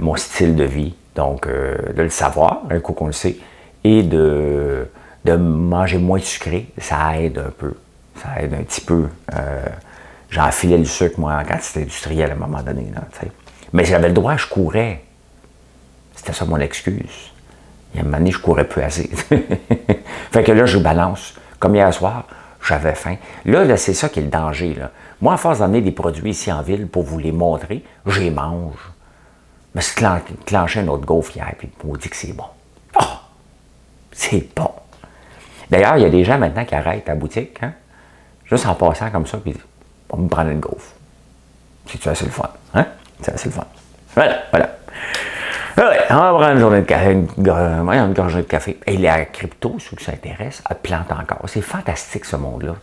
mon 0.00 0.16
style 0.16 0.54
de 0.56 0.64
vie. 0.64 0.94
Donc, 1.14 1.48
de 1.48 2.02
le 2.02 2.10
savoir, 2.10 2.62
un 2.70 2.78
coup 2.78 2.92
qu'on 2.92 3.06
le 3.06 3.12
sait, 3.12 3.36
et 3.84 4.02
de 4.02 4.88
de 5.24 5.36
manger 5.36 5.98
moins 5.98 6.20
sucré, 6.20 6.68
ça 6.78 7.20
aide 7.20 7.38
un 7.38 7.50
peu. 7.50 7.74
Ça 8.16 8.40
aide 8.40 8.54
un 8.54 8.62
petit 8.62 8.80
peu. 8.80 9.08
Euh, 9.34 9.66
J'enfilais 10.30 10.76
le 10.76 10.84
sucre, 10.84 11.18
moi, 11.18 11.34
en 11.34 11.44
quantité 11.44 11.82
industrielle 11.82 12.30
à 12.30 12.34
un 12.34 12.36
moment 12.36 12.62
donné. 12.62 12.86
Mais 13.72 13.84
j'avais 13.84 14.08
le 14.08 14.14
droit, 14.14 14.36
je 14.36 14.46
courais. 14.46 15.02
C'était 16.14 16.34
ça 16.34 16.44
mon 16.44 16.58
excuse. 16.58 17.32
A 17.98 18.02
un 18.02 18.04
moment 18.04 18.30
je 18.30 18.38
courais 18.38 18.66
plus 18.66 18.82
assez. 18.82 19.08
fait 20.30 20.44
que 20.44 20.52
là, 20.52 20.66
je 20.66 20.78
balance. 20.78 21.34
Comme 21.58 21.74
hier 21.74 21.92
soir, 21.92 22.24
j'avais 22.66 22.94
faim. 22.94 23.16
Là, 23.44 23.76
c'est 23.76 23.94
ça 23.94 24.08
qui 24.08 24.20
est 24.20 24.22
le 24.22 24.28
danger. 24.28 24.74
Là. 24.74 24.90
Moi, 25.20 25.34
à 25.34 25.36
force 25.36 25.58
d'emmener 25.58 25.80
des 25.80 25.92
produits 25.92 26.30
ici 26.30 26.52
en 26.52 26.62
ville 26.62 26.86
pour 26.86 27.02
vous 27.02 27.18
les 27.18 27.32
montrer, 27.32 27.82
je 28.06 28.22
mange. 28.30 28.92
Me 29.74 29.80
suis 29.80 29.94
clenché 30.46 30.80
un 30.80 30.88
autre 30.88 31.04
gaufre 31.04 31.36
hier, 31.36 31.52
puis 31.58 31.68
on 31.86 31.94
dit 31.94 32.08
que 32.08 32.16
c'est 32.16 32.32
bon. 32.32 32.44
Oh! 33.00 33.04
C'est 34.12 34.48
bon. 34.54 34.70
D'ailleurs, 35.70 35.96
il 35.96 36.02
y 36.02 36.06
a 36.06 36.10
des 36.10 36.24
gens 36.24 36.38
maintenant 36.38 36.64
qui 36.64 36.74
arrêtent 36.74 37.06
la 37.06 37.14
boutique, 37.14 37.58
hein, 37.62 37.72
juste 38.44 38.66
en 38.66 38.74
passant 38.74 39.10
comme 39.10 39.26
ça, 39.26 39.38
puis 39.38 39.54
on 40.10 40.16
me 40.16 40.28
prendre 40.28 40.50
une 40.50 40.60
gaufre. 40.60 40.92
C'est 41.86 42.06
assez 42.06 42.24
le 42.24 42.30
fun. 42.30 42.50
Hein? 42.74 42.86
C'est 43.20 43.32
assez 43.32 43.48
le 43.48 43.54
fun. 43.54 43.66
Voilà, 44.14 44.42
voilà. 44.50 44.78
Ouais, 45.78 46.00
on 46.10 46.14
va 46.14 46.30
prendre 46.30 46.50
une 46.50 46.58
journée 46.58 46.80
de 46.80 46.86
café, 46.86 47.12
une, 47.12 47.28
une 47.38 48.12
gorgée 48.12 48.42
de 48.42 48.48
café. 48.48 48.80
Et 48.84 48.96
la 48.96 49.26
crypto, 49.26 49.76
ceux 49.78 49.96
qui 49.96 50.02
s'intéressent, 50.04 50.64
elle 50.68 50.78
plante 50.78 51.12
encore. 51.12 51.38
C'est 51.46 51.60
fantastique 51.60 52.24
ce 52.24 52.34
monde-là. 52.34 52.74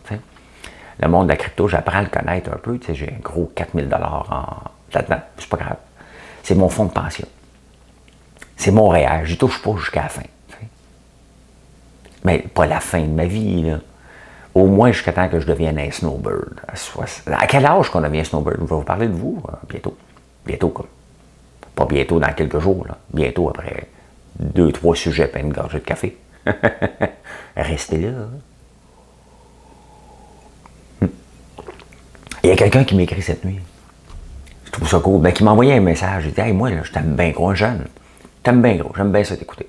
Le 1.00 1.08
monde 1.08 1.26
de 1.26 1.32
la 1.32 1.36
crypto, 1.36 1.68
j'apprends 1.68 1.98
à 1.98 2.02
le 2.02 2.08
connaître 2.08 2.50
un 2.50 2.56
peu. 2.56 2.80
J'ai 2.88 3.12
un 3.14 3.20
gros 3.20 3.52
4000 3.54 3.90
dollars 3.90 4.72
là-dedans. 4.94 5.20
C'est 5.36 5.48
pas 5.50 5.58
grave. 5.58 5.76
C'est 6.42 6.54
mon 6.54 6.70
fonds 6.70 6.86
de 6.86 6.92
pension. 6.92 7.26
C'est 8.56 8.70
mon 8.70 8.88
réel. 8.88 9.26
J'y 9.26 9.36
touche 9.36 9.60
pas 9.60 9.76
jusqu'à 9.76 10.04
la 10.04 10.08
fin. 10.08 10.22
Mais 12.24 12.38
pas 12.38 12.64
la 12.64 12.80
fin 12.80 13.02
de 13.02 13.12
ma 13.12 13.26
vie, 13.26 13.62
là. 13.62 13.78
Au 14.54 14.64
moins 14.68 14.90
jusqu'à 14.90 15.12
temps 15.12 15.28
que 15.28 15.38
je 15.38 15.46
devienne 15.46 15.78
un 15.78 15.90
snowbird. 15.90 16.62
À, 16.66 17.46
quel 17.46 17.66
âge 17.66 17.90
qu'on 17.90 18.00
devient 18.00 18.24
snowbird? 18.24 18.56
Je 18.56 18.64
vais 18.64 18.74
vous 18.74 18.82
parler 18.84 19.06
de 19.06 19.12
vous 19.12 19.42
euh, 19.46 19.56
bientôt. 19.68 19.94
Bientôt, 20.46 20.70
comme. 20.70 20.86
Pas 21.76 21.84
bientôt 21.86 22.18
dans 22.18 22.32
quelques 22.32 22.58
jours, 22.58 22.84
là. 22.88 22.98
Bientôt 23.12 23.48
après 23.48 23.86
deux, 24.38 24.72
trois 24.72 24.96
sujets 24.96 25.28
plein 25.28 25.44
de 25.44 25.52
gorgées 25.52 25.78
de 25.78 25.84
café. 25.84 26.16
Restez 27.56 27.98
là. 27.98 28.10
Hmm. 31.00 31.06
Il 32.42 32.50
y 32.50 32.52
a 32.52 32.56
quelqu'un 32.56 32.82
qui 32.82 32.96
m'écrit 32.96 33.22
cette 33.22 33.44
nuit. 33.44 33.60
Je 34.64 34.70
trouve 34.72 34.88
ça 34.88 34.98
cool. 34.98 35.20
Ben, 35.20 35.32
qui 35.32 35.44
m'a 35.44 35.52
envoyé 35.52 35.74
un 35.74 35.80
message. 35.80 36.24
Il 36.26 36.32
dit 36.32 36.40
Hey, 36.40 36.52
moi, 36.52 36.70
là, 36.70 36.82
je 36.82 36.90
t'aime 36.90 37.14
bien 37.14 37.30
gros, 37.30 37.54
jeune. 37.54 37.86
T'aimes 38.42 38.62
bien 38.62 38.76
gros. 38.76 38.92
J'aime 38.96 39.12
bien 39.12 39.22
ça 39.22 39.36
t'écouter. 39.36 39.68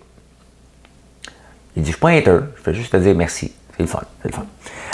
Il 1.78 1.84
dit, 1.84 1.92
je 1.92 1.96
suis 1.96 2.02
pas 2.02 2.10
hater, 2.10 2.40
je 2.58 2.64
veux 2.64 2.74
juste 2.74 2.92
te 2.92 2.98
dire 2.98 3.14
merci. 3.14 3.54
C'est 3.76 3.84
le 3.84 3.88
fun, 3.88 4.02
c'est 4.24 4.30
le 4.30 4.34
fun. 4.34 4.46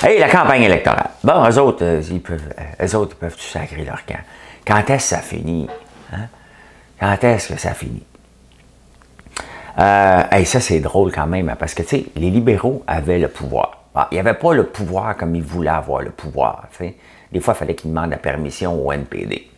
Hey, 0.03 0.20
la 0.20 0.29
campagne 0.29 0.63
électorale. 0.63 1.12
Bon, 1.24 1.50
eux 1.50 1.58
autres, 1.60 1.86
euh, 1.86 2.01
ils 2.12 2.22
peuvent, 2.22 2.53
euh, 2.60 2.86
eux 2.86 2.96
autres, 2.98 3.15
ils 3.15 3.20
peuvent 3.20 3.39
sacrer 3.39 3.86
leur 3.86 4.05
camp? 4.05 4.20
Quand 4.67 4.79
est-ce 4.89 5.12
que 5.12 5.15
ça 5.15 5.20
finit? 5.20 5.70
Hein? 6.12 6.27
Quand 7.03 7.22
est-ce 7.22 7.51
que 7.51 7.60
ça 7.60 7.74
finit? 7.74 8.01
Euh, 9.77 10.24
hey, 10.31 10.45
ça, 10.45 10.62
c'est 10.62 10.79
drôle 10.79 11.12
quand 11.12 11.27
même, 11.27 11.50
hein, 11.50 11.57
parce 11.60 11.74
que, 11.74 11.81
tu 11.81 11.89
sais, 11.89 12.05
les 12.15 12.29
libéraux 12.29 12.81
avaient 12.88 13.19
le 13.19 13.27
pouvoir. 13.27 13.83
Bon, 13.93 14.03
ils 14.10 14.15
n'avaient 14.15 14.36
pas 14.36 14.53
le 14.53 14.67
pouvoir 14.67 15.17
comme 15.17 15.36
ils 15.36 15.43
voulaient 15.43 15.69
avoir 15.69 16.01
le 16.01 16.12
pouvoir. 16.12 16.69
Des 16.79 17.39
fois, 17.41 17.55
il 17.55 17.57
fallait 17.57 17.75
qu'ils 17.75 17.89
demandent 17.89 18.12
la 18.12 18.15
permission 18.15 18.88
au 18.88 18.89
NPD. 18.93 19.50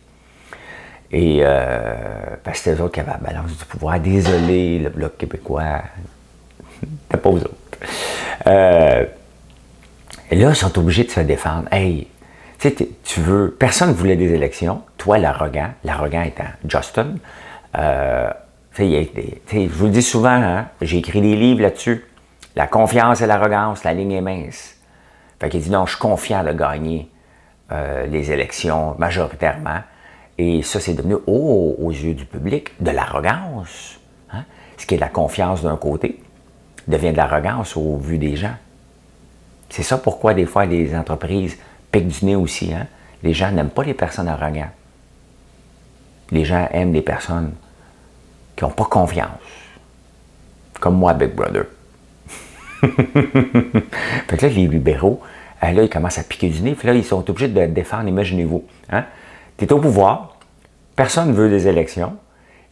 Et 1.12 1.38
euh, 1.42 1.94
parce 2.42 2.58
que 2.58 2.64
c'était 2.64 2.80
eux 2.80 2.84
autres 2.84 2.94
qui 2.94 3.00
avaient 3.00 3.12
la 3.12 3.18
balance 3.18 3.56
du 3.56 3.64
pouvoir. 3.64 4.00
Désolé, 4.00 4.80
le 4.80 4.88
Bloc 4.88 5.16
québécois, 5.16 5.82
T'as 7.08 7.18
pas 7.22 7.30
aux 7.30 7.38
autres. 7.38 7.54
Euh, 8.48 9.04
et 10.32 10.34
là, 10.34 10.50
ils 10.50 10.56
sont 10.56 10.76
obligés 10.80 11.04
de 11.04 11.12
se 11.12 11.20
défendre. 11.20 11.68
Hey, 11.70 12.08
tu 12.58 12.68
sais, 12.68 12.88
tu 13.04 13.20
veux. 13.20 13.54
Personne 13.58 13.90
ne 13.90 13.94
voulait 13.94 14.16
des 14.16 14.32
élections. 14.32 14.82
Toi, 14.96 15.18
l'arrogant, 15.18 15.70
l'arrogant 15.84 16.22
étant 16.22 16.44
Justin, 16.66 17.14
euh, 17.76 18.30
je 18.78 19.68
vous 19.68 19.86
le 19.86 19.90
dis 19.90 20.02
souvent, 20.02 20.28
hein, 20.42 20.68
j'ai 20.82 20.98
écrit 20.98 21.20
des 21.20 21.36
livres 21.36 21.62
là-dessus. 21.62 22.04
La 22.54 22.66
confiance 22.66 23.20
et 23.20 23.26
l'arrogance, 23.26 23.84
la 23.84 23.94
ligne 23.94 24.12
est 24.12 24.20
mince. 24.20 24.76
Fait 25.40 25.48
qu'il 25.48 25.60
dit 25.60 25.70
non, 25.70 25.86
je 25.86 25.92
suis 25.92 26.00
confiant 26.00 26.42
de 26.42 26.52
gagner 26.52 27.10
euh, 27.72 28.06
les 28.06 28.32
élections 28.32 28.94
majoritairement. 28.98 29.80
Et 30.38 30.62
ça, 30.62 30.80
c'est 30.80 30.94
devenu, 30.94 31.16
aux 31.26 31.90
yeux 31.90 32.14
du 32.14 32.26
public, 32.26 32.72
de 32.80 32.90
l'arrogance. 32.90 33.98
Hein. 34.32 34.44
Ce 34.76 34.86
qui 34.86 34.94
est 34.94 34.98
de 34.98 35.02
la 35.02 35.08
confiance 35.08 35.62
d'un 35.62 35.76
côté 35.76 36.20
devient 36.88 37.12
de 37.12 37.16
l'arrogance 37.16 37.76
au 37.76 37.96
vu 37.96 38.18
des 38.18 38.36
gens. 38.36 38.54
C'est 39.68 39.82
ça 39.82 39.98
pourquoi 39.98 40.34
des 40.34 40.46
fois 40.46 40.66
les 40.66 40.94
entreprises 40.94 41.58
piquent 41.90 42.08
du 42.08 42.24
nez 42.24 42.36
aussi. 42.36 42.72
Hein. 42.72 42.86
Les 43.22 43.32
gens 43.32 43.50
n'aiment 43.50 43.70
pas 43.70 43.84
les 43.84 43.94
personnes 43.94 44.28
arrogantes. 44.28 44.70
Les 46.30 46.44
gens 46.44 46.68
aiment 46.72 46.92
les 46.92 47.02
personnes 47.02 47.52
qui 48.56 48.64
n'ont 48.64 48.70
pas 48.70 48.84
confiance. 48.84 49.30
Comme 50.80 50.96
moi, 50.96 51.14
Big 51.14 51.34
Brother. 51.34 51.64
fait 52.82 54.36
que 54.36 54.46
là, 54.46 54.52
les 54.52 54.66
libéraux, 54.66 55.20
euh, 55.62 55.72
là, 55.72 55.82
ils 55.82 55.88
commencent 55.88 56.18
à 56.18 56.22
piquer 56.24 56.48
du 56.48 56.60
nez. 56.62 56.74
Puis 56.74 56.86
là, 56.86 56.94
ils 56.94 57.04
sont 57.04 57.28
obligés 57.28 57.48
de 57.48 57.66
défendre, 57.66 58.08
imaginez-vous. 58.08 58.64
Hein? 58.90 59.04
Tu 59.56 59.64
es 59.64 59.72
au 59.72 59.78
pouvoir, 59.78 60.36
personne 60.94 61.28
ne 61.28 61.32
veut 61.32 61.48
des 61.48 61.68
élections, 61.68 62.16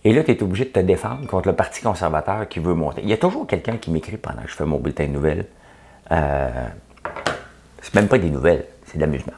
et 0.05 0.13
là, 0.13 0.23
tu 0.23 0.33
es 0.33 0.43
obligé 0.43 0.67
de 0.67 0.71
te 0.71 0.81
défendre 0.81 1.27
contre 1.27 1.49
le 1.49 1.55
Parti 1.55 1.81
conservateur 1.81 2.47
qui 2.49 2.61
veut 2.61 2.75
monter. 2.75 3.01
Il 3.03 3.09
y 3.09 3.15
a 3.15 3.17
toujours 3.17 3.47
quelqu'un 3.47 3.79
qui 3.79 3.91
m'écrit 3.91 4.19
pendant 4.19 4.43
que 4.43 4.49
je 4.49 4.55
fais 4.55 4.67
mon 4.67 4.79
bulletin 4.79 5.07
de 5.07 5.13
nouvelles. 5.13 5.47
Euh, 6.13 6.51
c'est 7.81 7.95
même 7.95 8.09
pas 8.09 8.19
des 8.19 8.29
nouvelles, 8.29 8.67
c'est. 8.99 9.33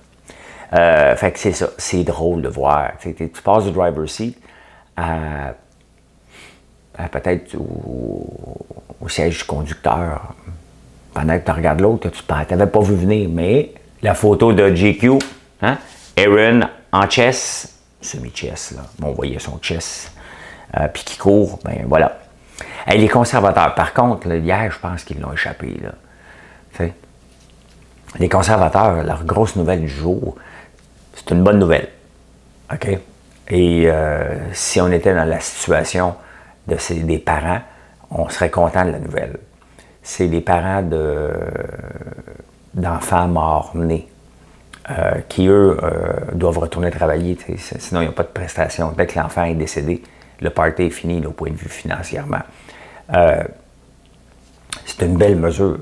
Euh, 0.72 1.16
fait 1.16 1.32
que 1.32 1.38
c'est 1.38 1.52
ça, 1.52 1.68
c'est 1.78 2.04
drôle 2.04 2.42
de 2.42 2.48
voir. 2.48 2.92
Tu, 3.00 3.12
passes 3.42 3.64
du 3.64 3.70
driver 3.70 4.08
seat 4.08 4.38
à, 4.96 5.54
peut-être 7.10 7.54
au, 7.56 9.08
siège 9.08 9.38
du 9.38 9.44
conducteur. 9.44 10.34
Pendant 11.14 11.38
que 11.38 11.44
tu 11.44 11.50
regardes 11.50 11.80
l'autre, 11.80 12.10
tu 12.10 12.22
n'avais 12.32 12.66
pas 12.66 12.80
vu 12.80 12.94
venir, 12.94 13.28
mais 13.30 13.72
la 14.02 14.14
photo 14.14 14.52
de 14.52 14.74
JQ, 14.74 15.12
hein? 15.62 15.78
Aaron 16.18 16.60
en 16.92 17.08
chess, 17.08 17.78
semi-chess, 18.00 18.72
là. 18.72 18.82
on 19.02 19.12
voyait 19.12 19.38
son 19.38 19.58
chess, 19.62 20.12
euh, 20.76 20.88
puis 20.88 21.04
qui 21.04 21.16
court, 21.16 21.58
ben 21.64 21.84
voilà. 21.86 22.18
Et 22.86 22.98
les 22.98 23.08
conservateurs, 23.08 23.74
par 23.74 23.94
contre, 23.94 24.30
hier, 24.32 24.70
je 24.70 24.78
pense 24.78 25.04
qu'ils 25.04 25.20
l'ont 25.20 25.32
échappé. 25.32 25.76
Là. 25.82 26.86
Les 28.18 28.28
conservateurs, 28.28 29.02
leur 29.02 29.24
grosse 29.24 29.56
nouvelle 29.56 29.80
du 29.80 29.88
jour, 29.88 30.36
c'est 31.14 31.30
une 31.30 31.42
bonne 31.42 31.58
nouvelle. 31.58 31.88
OK? 32.72 32.98
Et 33.48 33.84
euh, 33.86 34.52
si 34.52 34.80
on 34.80 34.90
était 34.90 35.14
dans 35.14 35.24
la 35.24 35.40
situation 35.40 36.14
de 36.66 36.76
ces, 36.76 36.96
des 37.00 37.18
parents, 37.18 37.60
on 38.10 38.28
serait 38.28 38.50
content 38.50 38.84
de 38.84 38.90
la 38.90 38.98
nouvelle. 38.98 39.38
C'est 40.02 40.28
des 40.28 40.40
parents 40.40 40.82
de, 40.82 41.30
d'enfants 42.74 43.28
morts-nés. 43.28 44.08
Euh, 44.88 45.16
qui, 45.28 45.48
eux, 45.48 45.76
euh, 45.82 46.12
doivent 46.32 46.58
retourner 46.58 46.92
travailler, 46.92 47.36
sinon 47.58 48.02
il 48.02 48.04
n'y 48.04 48.10
a 48.10 48.12
pas 48.12 48.22
de 48.22 48.28
prestation. 48.28 48.92
Dès 48.96 49.08
que 49.08 49.18
l'enfant 49.18 49.42
est 49.42 49.56
décédé, 49.56 50.00
le 50.40 50.50
party 50.50 50.84
est 50.84 50.90
fini 50.90 51.26
au 51.26 51.32
point 51.32 51.50
de 51.50 51.56
vue 51.56 51.68
financièrement. 51.68 52.42
c'est 54.84 55.02
une 55.04 55.16
belle 55.16 55.34
mesure. 55.34 55.78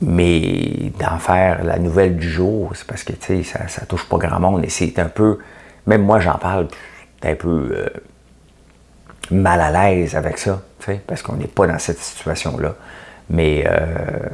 Mais 0.00 0.92
d'en 0.98 1.18
faire 1.18 1.64
la 1.64 1.78
nouvelle 1.78 2.16
du 2.16 2.30
jour, 2.30 2.70
c'est 2.74 2.86
parce 2.86 3.02
que 3.02 3.12
ça, 3.42 3.66
ça 3.66 3.86
touche 3.86 4.08
pas 4.08 4.16
grand 4.18 4.38
monde 4.38 4.64
et 4.64 4.68
c'est 4.68 4.98
un 4.98 5.08
peu. 5.08 5.38
Même 5.86 6.02
moi, 6.02 6.20
j'en 6.20 6.38
parle, 6.38 6.68
un 7.22 7.34
peu 7.34 7.70
euh, 7.72 7.88
mal 9.30 9.60
à 9.60 9.70
l'aise 9.70 10.14
avec 10.14 10.38
ça, 10.38 10.60
parce 11.06 11.22
qu'on 11.22 11.34
n'est 11.34 11.46
pas 11.46 11.66
dans 11.66 11.78
cette 11.78 11.98
situation-là. 11.98 12.74
Mais 13.30 13.64
euh, 13.66 14.28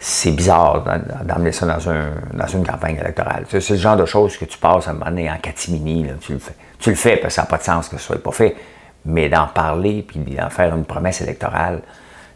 c'est 0.00 0.32
bizarre 0.32 0.84
d'emmener 1.24 1.52
ça 1.52 1.66
dans, 1.66 2.46
une 2.46 2.66
campagne 2.66 2.96
électorale. 2.96 3.46
C'est 3.48 3.70
le 3.70 3.76
genre 3.76 3.96
de 3.96 4.06
choses 4.06 4.36
que 4.36 4.44
tu 4.44 4.58
passes 4.58 4.88
à 4.88 4.90
un 4.90 4.94
moment 4.94 5.06
donné 5.06 5.30
en 5.30 5.38
catimini, 5.38 6.06
tu 6.20 6.32
le 6.32 6.38
fais. 6.38 6.54
Tu 6.78 6.90
le 6.90 6.96
fais 6.96 7.16
parce 7.16 7.34
que 7.34 7.36
ça 7.36 7.42
n'a 7.42 7.48
pas 7.48 7.58
de 7.58 7.62
sens 7.62 7.88
que 7.88 7.96
ce 7.96 8.02
soit 8.02 8.22
pas 8.22 8.32
fait. 8.32 8.56
Mais 9.04 9.28
d'en 9.28 9.46
parler 9.46 10.02
puis 10.06 10.18
d'en 10.18 10.50
faire 10.50 10.74
une 10.74 10.84
promesse 10.84 11.20
électorale, 11.20 11.82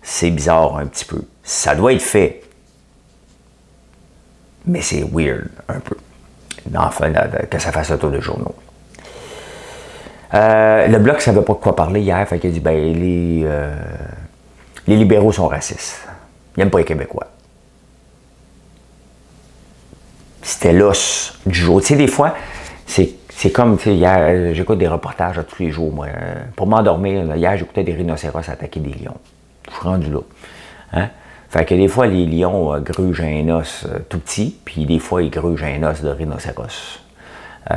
c'est 0.03 0.31
bizarre 0.31 0.77
un 0.77 0.87
petit 0.87 1.05
peu. 1.05 1.23
Ça 1.43 1.75
doit 1.75 1.93
être 1.93 2.03
fait 2.03 2.43
mais 4.67 4.83
c'est 4.83 5.03
weird 5.03 5.49
un 5.69 5.81
peu. 5.81 5.97
Enfin, 6.77 7.13
que 7.51 7.59
ça 7.59 7.73
fasse 7.73 7.91
le 7.91 7.99
tour 7.99 8.11
des 8.11 8.21
journaux. 8.21 8.55
Euh, 10.35 10.87
le 10.87 10.99
Bloc 10.99 11.17
ne 11.17 11.21
savait 11.21 11.43
pas 11.43 11.55
de 11.55 11.59
quoi 11.59 11.75
parler 11.75 12.01
hier, 12.01 12.27
fait 12.29 12.39
qu'il 12.39 12.51
a 12.51 12.53
dit 12.53 12.61
ben, 12.61 12.77
les, 12.77 13.43
euh, 13.45 13.75
libéraux 14.87 15.33
sont 15.33 15.49
racistes. 15.49 16.07
Ils 16.57 16.61
n'aiment 16.61 16.71
pas 16.71 16.79
les 16.79 16.85
Québécois. 16.85 17.29
C'était 20.43 20.73
l'os 20.73 21.39
du 21.47 21.59
jour. 21.59 21.81
Tu 21.81 21.89
sais, 21.89 21.97
des 21.97 22.07
fois, 22.07 22.35
c'est 22.87 23.53
comme, 23.53 23.77
tu 23.77 23.85
sais, 23.85 23.95
hier, 23.95 24.55
j'écoute 24.55 24.79
des 24.79 24.89
reportages 24.89 25.41
tous 25.49 25.63
les 25.63 25.71
jours, 25.71 25.93
moi. 25.93 26.09
Pour 26.57 26.67
m'endormir, 26.67 27.37
hier, 27.37 27.57
j'écoutais 27.57 27.85
des 27.85 27.93
rhinocéros 27.93 28.49
attaquer 28.49 28.81
des 28.81 28.93
lions. 28.93 29.17
Je 29.69 29.75
suis 29.75 29.85
rendu 29.85 30.11
là. 30.11 30.21
Hein? 30.93 31.09
Fait 31.51 31.65
que 31.65 31.75
des 31.75 31.89
fois, 31.89 32.07
les 32.07 32.27
lions 32.27 32.75
euh, 32.75 32.81
grugent 32.81 33.23
un 33.23 33.49
os 33.49 33.87
euh, 33.87 34.01
tout 34.09 34.19
petit, 34.19 34.55
puis 34.65 34.85
des 34.85 34.99
fois, 34.99 35.23
ils 35.23 35.31
grugent 35.31 35.65
un 35.65 35.83
os 35.83 36.03
de 36.03 36.11
rhinocéros. 36.11 37.01
Euh, 37.71 37.77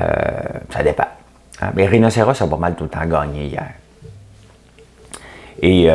ça 0.69 0.83
dépend. 0.83 1.07
Hein. 1.61 1.71
Mais 1.75 1.85
rhinocéros 1.85 2.41
a 2.41 2.47
pas 2.47 2.57
mal 2.57 2.75
tout 2.75 2.83
le 2.83 2.89
temps 2.89 3.05
gagné 3.05 3.45
hier. 3.45 3.71
Et 5.63 5.85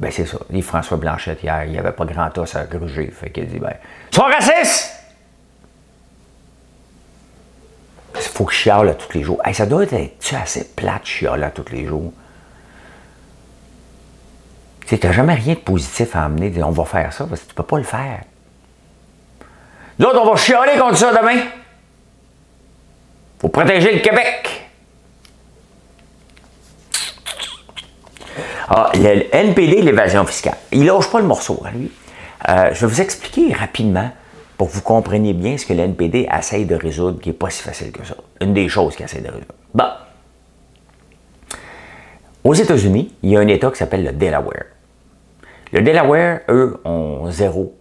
ben 0.00 0.10
c'est 0.10 0.26
ça. 0.26 0.38
Dit 0.50 0.60
François 0.60 0.96
Blanchette 0.96 1.40
hier, 1.40 1.66
il 1.66 1.70
n'y 1.70 1.78
avait 1.78 1.92
pas 1.92 2.04
grand 2.04 2.36
os 2.36 2.56
à 2.56 2.64
gruger. 2.64 3.12
Fait 3.12 3.30
qu'il 3.30 3.46
dit 3.46 3.60
ben, 3.60 3.74
Sois 4.10 4.26
raciste! 4.28 4.90
Il 8.16 8.22
faut 8.22 8.44
que 8.44 8.52
je 8.52 8.58
chiale 8.58 8.96
tous 8.96 9.16
les 9.16 9.22
jours. 9.22 9.40
ça 9.52 9.66
doit 9.66 9.84
être 9.84 9.94
assez 10.34 10.74
plate 10.74 11.04
chialer 11.04 11.50
tous 11.54 11.70
les 11.70 11.86
jours? 11.86 12.12
Tu 14.98 15.06
n'as 15.06 15.12
jamais 15.12 15.34
rien 15.34 15.54
de 15.54 15.58
positif 15.58 16.14
à 16.14 16.24
amener. 16.24 16.52
On 16.62 16.70
va 16.70 16.84
faire 16.84 17.12
ça 17.12 17.24
parce 17.26 17.40
que 17.40 17.46
tu 17.46 17.52
ne 17.52 17.56
peux 17.56 17.62
pas 17.62 17.78
le 17.78 17.84
faire. 17.84 18.20
L'autre, 19.98 20.20
on 20.22 20.30
va 20.30 20.36
chialer 20.36 20.78
contre 20.78 20.96
ça 20.96 21.12
demain. 21.12 21.40
faut 23.40 23.48
protéger 23.48 23.92
le 23.92 24.00
Québec. 24.00 24.68
Ah, 28.68 28.90
le 28.94 29.34
NPD, 29.34 29.82
l'évasion 29.82 30.24
fiscale. 30.24 30.56
Il 30.72 30.86
lâche 30.86 31.10
pas 31.10 31.20
le 31.20 31.26
morceau, 31.26 31.62
hein, 31.64 31.70
lui. 31.74 31.90
Euh, 32.48 32.70
je 32.72 32.86
vais 32.86 32.92
vous 32.92 33.00
expliquer 33.00 33.52
rapidement 33.52 34.10
pour 34.56 34.68
que 34.68 34.74
vous 34.74 34.82
compreniez 34.82 35.32
bien 35.32 35.56
ce 35.56 35.66
que 35.66 35.72
le 35.72 35.80
NPD 35.80 36.28
essaye 36.36 36.64
de 36.64 36.74
résoudre, 36.74 37.20
qui 37.20 37.30
n'est 37.30 37.34
pas 37.34 37.50
si 37.50 37.62
facile 37.62 37.92
que 37.92 38.04
ça. 38.04 38.14
Une 38.40 38.54
des 38.54 38.68
choses 38.68 38.96
qu'il 38.96 39.04
essaie 39.04 39.20
de 39.20 39.28
résoudre. 39.28 39.54
Bon. 39.74 39.84
Aux 42.44 42.54
États-Unis, 42.54 43.14
il 43.22 43.30
y 43.30 43.36
a 43.36 43.40
un 43.40 43.48
État 43.48 43.70
qui 43.70 43.76
s'appelle 43.76 44.04
le 44.04 44.12
Delaware. 44.12 44.64
Le 45.72 45.80
Delaware, 45.80 46.40
eux, 46.50 46.78
ont 46.84 47.30
zéro, 47.30 47.74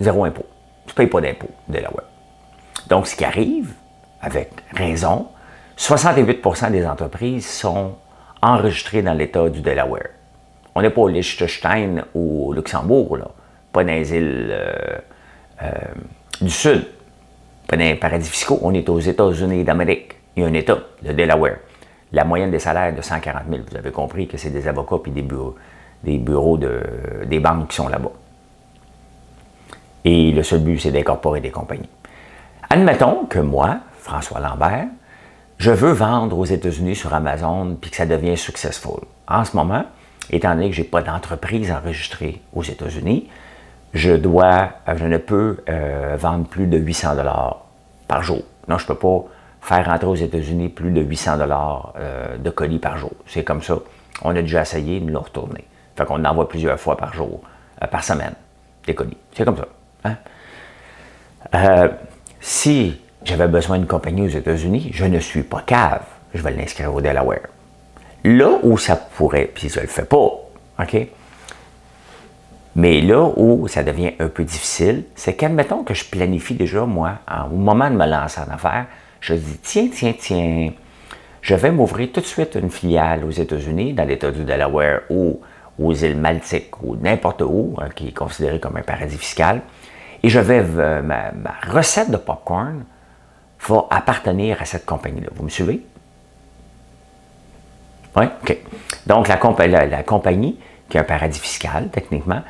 zéro 0.00 0.24
impôt. 0.24 0.46
Tu 0.86 0.90
ne 0.90 0.96
payes 0.96 1.06
pas 1.06 1.20
d'impôt, 1.20 1.50
Delaware. 1.68 2.04
Donc, 2.88 3.06
ce 3.06 3.14
qui 3.14 3.24
arrive, 3.24 3.72
avec 4.20 4.50
raison, 4.72 5.28
68% 5.78 6.72
des 6.72 6.84
entreprises 6.84 7.48
sont 7.48 7.92
enregistrées 8.42 9.02
dans 9.02 9.14
l'État 9.14 9.48
du 9.48 9.60
Delaware. 9.60 10.08
On 10.74 10.82
n'est 10.82 10.90
pas 10.90 11.02
au 11.02 11.08
Liechtenstein 11.08 12.04
ou 12.12 12.48
au 12.48 12.52
Luxembourg, 12.52 13.18
là. 13.18 13.28
pas 13.72 13.84
dans 13.84 13.92
les 13.92 14.12
îles 14.12 14.48
euh, 14.50 14.98
euh, 15.62 15.70
du 16.40 16.50
Sud, 16.50 16.86
pas 17.68 17.76
dans 17.76 17.84
les 17.84 17.94
paradis 17.94 18.28
fiscaux. 18.28 18.58
On 18.62 18.74
est 18.74 18.88
aux 18.88 18.98
États-Unis 18.98 19.62
d'Amérique. 19.62 20.16
Il 20.36 20.42
y 20.42 20.46
a 20.46 20.48
un 20.48 20.54
État, 20.54 20.78
le 21.04 21.14
Delaware. 21.14 21.58
La 22.12 22.24
moyenne 22.24 22.50
des 22.50 22.58
salaires 22.58 22.86
est 22.86 22.92
de 22.92 23.02
140 23.02 23.44
000. 23.48 23.62
Vous 23.70 23.76
avez 23.76 23.92
compris 23.92 24.26
que 24.26 24.36
c'est 24.36 24.50
des 24.50 24.66
avocats 24.66 24.96
et 25.06 25.10
des 25.10 25.22
bureaux, 25.22 25.54
des 26.02 26.18
bureaux 26.18 26.58
de, 26.58 26.82
des 27.26 27.40
banques 27.40 27.68
qui 27.68 27.76
sont 27.76 27.88
là-bas. 27.88 28.12
Et 30.04 30.32
le 30.32 30.42
seul 30.42 30.60
but, 30.60 30.78
c'est 30.78 30.92
d'incorporer 30.92 31.40
des 31.40 31.50
compagnies. 31.50 31.88
Admettons 32.68 33.24
que 33.24 33.38
moi, 33.38 33.78
François 34.00 34.40
Lambert, 34.40 34.86
je 35.58 35.70
veux 35.70 35.92
vendre 35.92 36.38
aux 36.38 36.44
États-Unis 36.44 36.96
sur 36.96 37.14
Amazon 37.14 37.76
puis 37.80 37.90
que 37.90 37.96
ça 37.96 38.06
devient 38.06 38.36
successful. 38.36 39.00
En 39.28 39.44
ce 39.44 39.56
moment, 39.56 39.84
étant 40.30 40.54
donné 40.54 40.68
que 40.68 40.76
je 40.76 40.82
n'ai 40.82 40.88
pas 40.88 41.00
d'entreprise 41.00 41.70
enregistrée 41.70 42.42
aux 42.52 42.62
États-Unis, 42.62 43.28
je 43.94 44.12
dois, 44.12 44.70
je 44.94 45.06
ne 45.06 45.18
peux 45.18 45.58
euh, 45.68 46.16
vendre 46.18 46.46
plus 46.46 46.66
de 46.66 46.76
800 46.76 47.14
dollars 47.16 47.64
par 48.08 48.22
jour. 48.22 48.42
Non, 48.68 48.76
je 48.76 48.84
ne 48.84 48.88
peux 48.88 48.96
pas 48.96 49.24
faire 49.60 49.86
rentrer 49.86 50.06
aux 50.08 50.14
États-Unis 50.16 50.68
plus 50.68 50.90
de 50.90 51.00
800 51.00 51.38
dollars 51.38 51.94
euh, 51.96 52.36
de 52.36 52.50
colis 52.50 52.80
par 52.80 52.98
jour. 52.98 53.12
C'est 53.26 53.44
comme 53.44 53.62
ça. 53.62 53.78
On 54.22 54.30
a 54.30 54.42
déjà 54.42 54.62
essayé, 54.62 55.00
de 55.00 55.06
nous 55.06 55.12
l'ont 55.12 55.20
retourné. 55.20 55.64
Fait 55.96 56.04
qu'on 56.04 56.24
envoie 56.24 56.48
plusieurs 56.48 56.78
fois 56.78 56.96
par 56.96 57.14
jour, 57.14 57.40
euh, 57.82 57.86
par 57.86 58.02
semaine, 58.02 58.34
des 58.86 58.94
colis. 58.94 59.16
C'est 59.32 59.44
comme 59.44 59.56
ça. 59.56 59.66
Hein? 60.04 60.16
Euh, 61.54 61.88
si 62.40 63.00
j'avais 63.24 63.48
besoin 63.48 63.78
d'une 63.78 63.86
compagnie 63.86 64.22
aux 64.22 64.36
États-Unis, 64.38 64.90
je 64.92 65.04
ne 65.04 65.18
suis 65.20 65.42
pas 65.42 65.62
cave. 65.64 66.04
Je 66.34 66.42
vais 66.42 66.50
l'inscrire 66.52 66.92
au 66.92 67.00
Delaware. 67.00 67.48
là 68.24 68.58
où 68.62 68.78
ça 68.78 68.96
pourrait, 68.96 69.50
puis 69.54 69.68
je 69.68 69.78
ne 69.78 69.82
le 69.82 69.88
fais 69.88 70.04
pas, 70.04 70.16
OK? 70.80 70.96
Mais 72.76 73.00
là 73.00 73.30
où 73.36 73.68
ça 73.68 73.84
devient 73.84 74.12
un 74.18 74.28
peu 74.28 74.42
difficile, 74.44 75.04
c'est 75.14 75.34
qu'admettons 75.34 75.84
que 75.84 75.94
je 75.94 76.04
planifie 76.04 76.54
déjà, 76.54 76.84
moi, 76.86 77.18
au 77.52 77.54
moment 77.54 77.88
de 77.88 77.94
me 77.96 78.06
lancer 78.06 78.40
en 78.40 78.52
affaires, 78.52 78.86
je 79.20 79.34
dis, 79.34 79.58
tiens, 79.62 79.88
tiens, 79.92 80.14
tiens, 80.18 80.70
je 81.40 81.54
vais 81.54 81.70
m'ouvrir 81.70 82.10
tout 82.12 82.20
de 82.20 82.26
suite 82.26 82.56
une 82.60 82.70
filiale 82.70 83.24
aux 83.24 83.30
États-Unis, 83.30 83.92
dans 83.92 84.04
l'État 84.04 84.30
du 84.30 84.44
Delaware 84.44 85.02
ou 85.10 85.40
aux 85.78 85.92
îles 85.92 86.16
Maltiques 86.16 86.82
ou 86.82 86.96
n'importe 86.96 87.42
où, 87.42 87.74
hein, 87.78 87.88
qui 87.94 88.08
est 88.08 88.16
considéré 88.16 88.60
comme 88.60 88.76
un 88.76 88.82
paradis 88.82 89.18
fiscal. 89.18 89.62
Et 90.22 90.28
je 90.28 90.40
vais, 90.40 90.64
euh, 90.64 91.02
ma, 91.02 91.32
recette 91.70 92.10
de 92.10 92.16
popcorn 92.16 92.84
va 93.68 93.86
appartenir 93.90 94.60
à 94.60 94.64
cette 94.64 94.86
compagnie-là. 94.86 95.28
Vous 95.34 95.44
me 95.44 95.48
suivez? 95.48 95.84
Oui, 98.16 98.24
OK. 98.42 98.58
Donc, 99.06 99.28
la, 99.28 99.86
la, 99.86 100.02
compagnie, 100.02 100.58
qui 100.88 100.96
est 100.96 101.00
un 101.00 101.04
paradis 101.04 101.38
fiscal, 101.38 101.88
techniquement, 101.90 102.42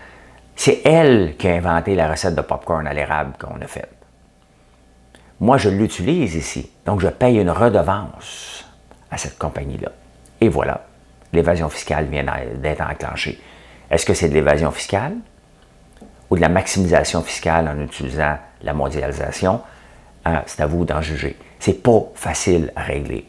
c'est 0.54 0.82
elle 0.84 1.36
qui 1.36 1.48
a 1.48 1.54
inventé 1.54 1.94
la 1.94 2.08
recette 2.08 2.34
de 2.34 2.42
popcorn 2.42 2.86
à 2.86 2.92
l'érable 2.92 3.32
qu'on 3.38 3.60
a 3.60 3.66
faite. 3.66 3.90
Moi, 5.40 5.56
je 5.56 5.68
l'utilise 5.68 6.36
ici. 6.36 6.70
Donc, 6.86 7.00
je 7.00 7.08
paye 7.08 7.38
une 7.38 7.50
redevance 7.50 8.64
à 9.10 9.16
cette 9.16 9.38
compagnie-là. 9.38 9.90
Et 10.40 10.48
voilà, 10.48 10.84
l'évasion 11.34 11.68
fiscale 11.68 12.06
vient 12.06 12.24
d'être 12.56 12.80
enclenchée. 12.80 13.40
Est-ce 13.90 14.06
que 14.06 14.14
c'est 14.14 14.28
de 14.28 14.34
l'évasion 14.34 14.70
fiscale 14.70 15.14
ou 16.30 16.36
de 16.36 16.40
la 16.40 16.48
maximisation 16.48 17.22
fiscale 17.22 17.68
en 17.68 17.80
utilisant 17.80 18.36
la 18.62 18.72
mondialisation? 18.72 19.60
Hein, 20.24 20.42
c'est 20.46 20.62
à 20.62 20.66
vous 20.66 20.84
d'en 20.84 21.02
juger. 21.02 21.36
C'est 21.58 21.82
pas 21.82 22.00
facile 22.14 22.72
à 22.76 22.82
régler. 22.82 23.26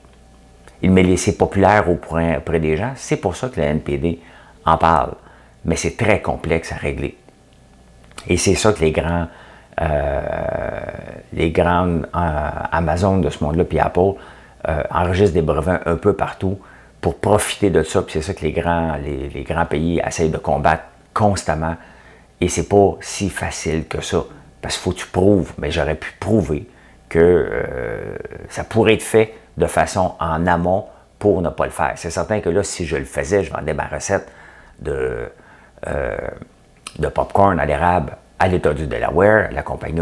Il 0.81 0.91
m'est 0.91 1.03
laissé 1.03 1.37
populaire 1.37 1.89
auprès 1.89 2.59
des 2.59 2.77
gens. 2.77 2.93
C'est 2.95 3.17
pour 3.17 3.35
ça 3.35 3.49
que 3.49 3.59
la 3.59 3.67
NPD 3.67 4.19
en 4.65 4.77
parle. 4.77 5.13
Mais 5.65 5.75
c'est 5.75 5.97
très 5.97 6.21
complexe 6.21 6.71
à 6.71 6.75
régler. 6.75 7.17
Et 8.27 8.37
c'est 8.37 8.55
ça 8.55 8.71
que 8.73 8.81
les 8.81 8.91
grands, 8.91 9.27
euh, 9.81 10.79
grandes 11.33 12.07
euh, 12.15 12.49
Amazon 12.71 13.17
de 13.17 13.29
ce 13.29 13.43
monde-là, 13.43 13.65
puis 13.65 13.79
Apple, 13.79 14.13
euh, 14.67 14.83
enregistrent 14.89 15.33
des 15.33 15.41
brevets 15.41 15.81
un 15.85 15.95
peu 15.95 16.13
partout 16.13 16.57
pour 17.01 17.19
profiter 17.19 17.69
de 17.69 17.83
ça. 17.83 18.01
Puis 18.01 18.13
c'est 18.13 18.21
ça 18.21 18.33
que 18.33 18.41
les 18.41 18.51
grands, 18.51 18.97
les, 18.97 19.43
grands 19.43 19.65
pays 19.65 20.01
essayent 20.05 20.29
de 20.29 20.37
combattre 20.37 20.83
constamment. 21.13 21.75
Et 22.41 22.49
c'est 22.49 22.67
pas 22.67 22.97
si 23.01 23.29
facile 23.29 23.87
que 23.87 24.01
ça. 24.01 24.23
Parce 24.61 24.75
qu'il 24.75 24.83
faut 24.83 24.91
que 24.91 24.97
tu 24.97 25.07
prouves. 25.07 25.53
Mais 25.57 25.71
j'aurais 25.71 25.95
pu 25.95 26.11
prouver 26.19 26.67
que 27.07 27.63
ça 28.49 28.63
pourrait 28.63 28.95
être 28.95 29.03
fait 29.03 29.35
de 29.57 29.67
façon 29.67 30.15
en 30.19 30.45
amont 30.47 30.85
pour 31.19 31.41
ne 31.41 31.49
pas 31.49 31.65
le 31.65 31.71
faire. 31.71 31.93
C'est 31.95 32.09
certain 32.09 32.39
que 32.39 32.49
là, 32.49 32.63
si 32.63 32.85
je 32.85 32.97
le 32.97 33.05
faisais, 33.05 33.43
je 33.43 33.51
vendais 33.51 33.73
ma 33.73 33.85
recette 33.87 34.27
de, 34.79 35.29
euh, 35.87 36.17
popcorn 37.13 37.59
à 37.59 37.65
l'érable 37.65 38.17
à 38.39 38.47
l'État 38.47 38.73
du 38.73 38.87
Delaware, 38.87 39.49
la 39.51 39.63
compagnie 39.63 40.01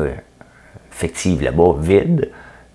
fictive 0.89 1.43
là-bas, 1.43 1.75
vide, 1.77 2.31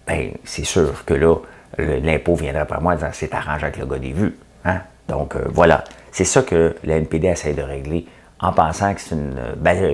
ben 0.07 0.33
c'est 0.45 0.65
sûr 0.65 1.05
que 1.05 1.15
là, 1.15 1.37
l'impôt 1.77 2.35
viendrait 2.35 2.67
par 2.67 2.81
moi 2.81 2.93
en 2.93 2.97
disant 2.97 3.11
c'est 3.13 3.35
arrangé 3.35 3.65
avec 3.65 3.77
le 3.77 3.87
gars 3.87 3.99
des 3.99 4.13
vues. 4.13 4.37
Hein? 4.65 4.81
Donc 5.09 5.37
euh, 5.37 5.45
voilà, 5.49 5.85
c'est 6.13 6.25
ça 6.25 6.43
que 6.43 6.77
la 6.85 6.97
NPD 6.97 7.29
essaie 7.29 7.55
de 7.55 7.63
régler 7.63 8.07
en 8.41 8.53
pensant 8.53 8.95
que 8.95 9.01
c'est 9.01 9.15
une 9.15 9.35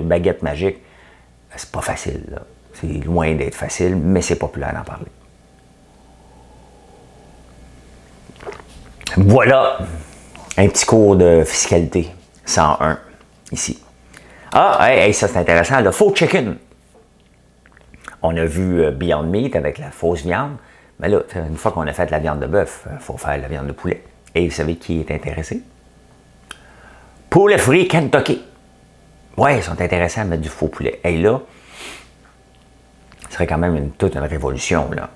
baguette 0.03 0.43
magique. 0.43 0.77
C'est 1.55 1.71
pas 1.71 1.81
facile, 1.81 2.23
C'est 2.73 2.87
loin 2.87 3.33
d'être 3.33 3.55
facile, 3.55 3.95
mais 3.95 4.21
c'est 4.21 4.35
populaire 4.35 4.73
d'en 4.73 4.83
parler. 4.83 5.05
Voilà 9.17 9.77
un 10.57 10.67
petit 10.67 10.85
cours 10.85 11.15
de 11.15 11.43
fiscalité 11.45 12.11
101 12.45 12.99
ici. 13.51 13.81
Ah, 14.51 14.89
ça 15.13 15.27
c'est 15.27 15.37
intéressant, 15.37 15.79
le 15.79 15.91
faux 15.91 16.13
chicken. 16.13 16.57
On 18.21 18.35
a 18.35 18.45
vu 18.45 18.81
euh, 18.81 18.91
Beyond 18.91 19.23
Meat 19.23 19.55
avec 19.55 19.77
la 19.77 19.91
fausse 19.91 20.23
viande, 20.23 20.57
mais 20.99 21.09
là, 21.09 21.19
une 21.35 21.57
fois 21.57 21.71
qu'on 21.71 21.85
a 21.87 21.93
fait 21.93 22.09
la 22.09 22.19
viande 22.19 22.39
de 22.39 22.47
bœuf, 22.47 22.85
il 22.85 22.93
euh, 22.93 22.99
faut 22.99 23.17
faire 23.17 23.37
la 23.37 23.47
viande 23.47 23.67
de 23.67 23.73
poulet. 23.73 24.03
Et 24.33 24.47
vous 24.47 24.53
savez 24.53 24.75
qui 24.75 24.99
est 24.99 25.11
intéressé? 25.11 25.61
Poulet 27.29 27.57
frit 27.57 27.87
Kentucky. 27.87 28.41
Ouais, 29.37 29.57
ils 29.57 29.63
sont 29.63 29.79
intéressés 29.81 30.21
à 30.21 30.23
mettre 30.23 30.41
du 30.41 30.49
faux 30.49 30.67
poulet. 30.67 30.99
Et 31.03 31.17
là, 31.17 31.41
ce 33.27 33.33
serait 33.33 33.47
quand 33.47 33.57
même 33.57 33.91
toute 33.91 34.15
une 34.15 34.21
révolution, 34.21 34.89
là. 34.91 35.09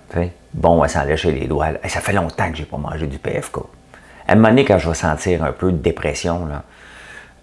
Bon, 0.53 0.81
à 0.81 0.87
s'en 0.87 1.03
lécher 1.03 1.31
les 1.31 1.47
doigts. 1.47 1.67
ça 1.87 2.01
fait 2.01 2.11
longtemps 2.11 2.51
que 2.51 2.57
j'ai 2.57 2.65
pas 2.65 2.77
mangé 2.77 3.07
du 3.07 3.19
PFK. 3.19 3.59
À 4.27 4.33
un 4.33 4.35
moment 4.35 4.49
donné, 4.49 4.65
quand 4.65 4.79
je 4.79 4.89
vais 4.89 4.95
sentir 4.95 5.43
un 5.43 5.51
peu 5.51 5.71
de 5.71 5.77
dépression, 5.77 6.47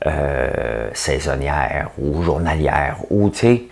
euh, 0.07 0.91
saisonnière 0.93 1.91
ou 1.99 2.23
journalière, 2.23 2.99
ou 3.11 3.31
tu 3.31 3.39
sais, 3.39 3.63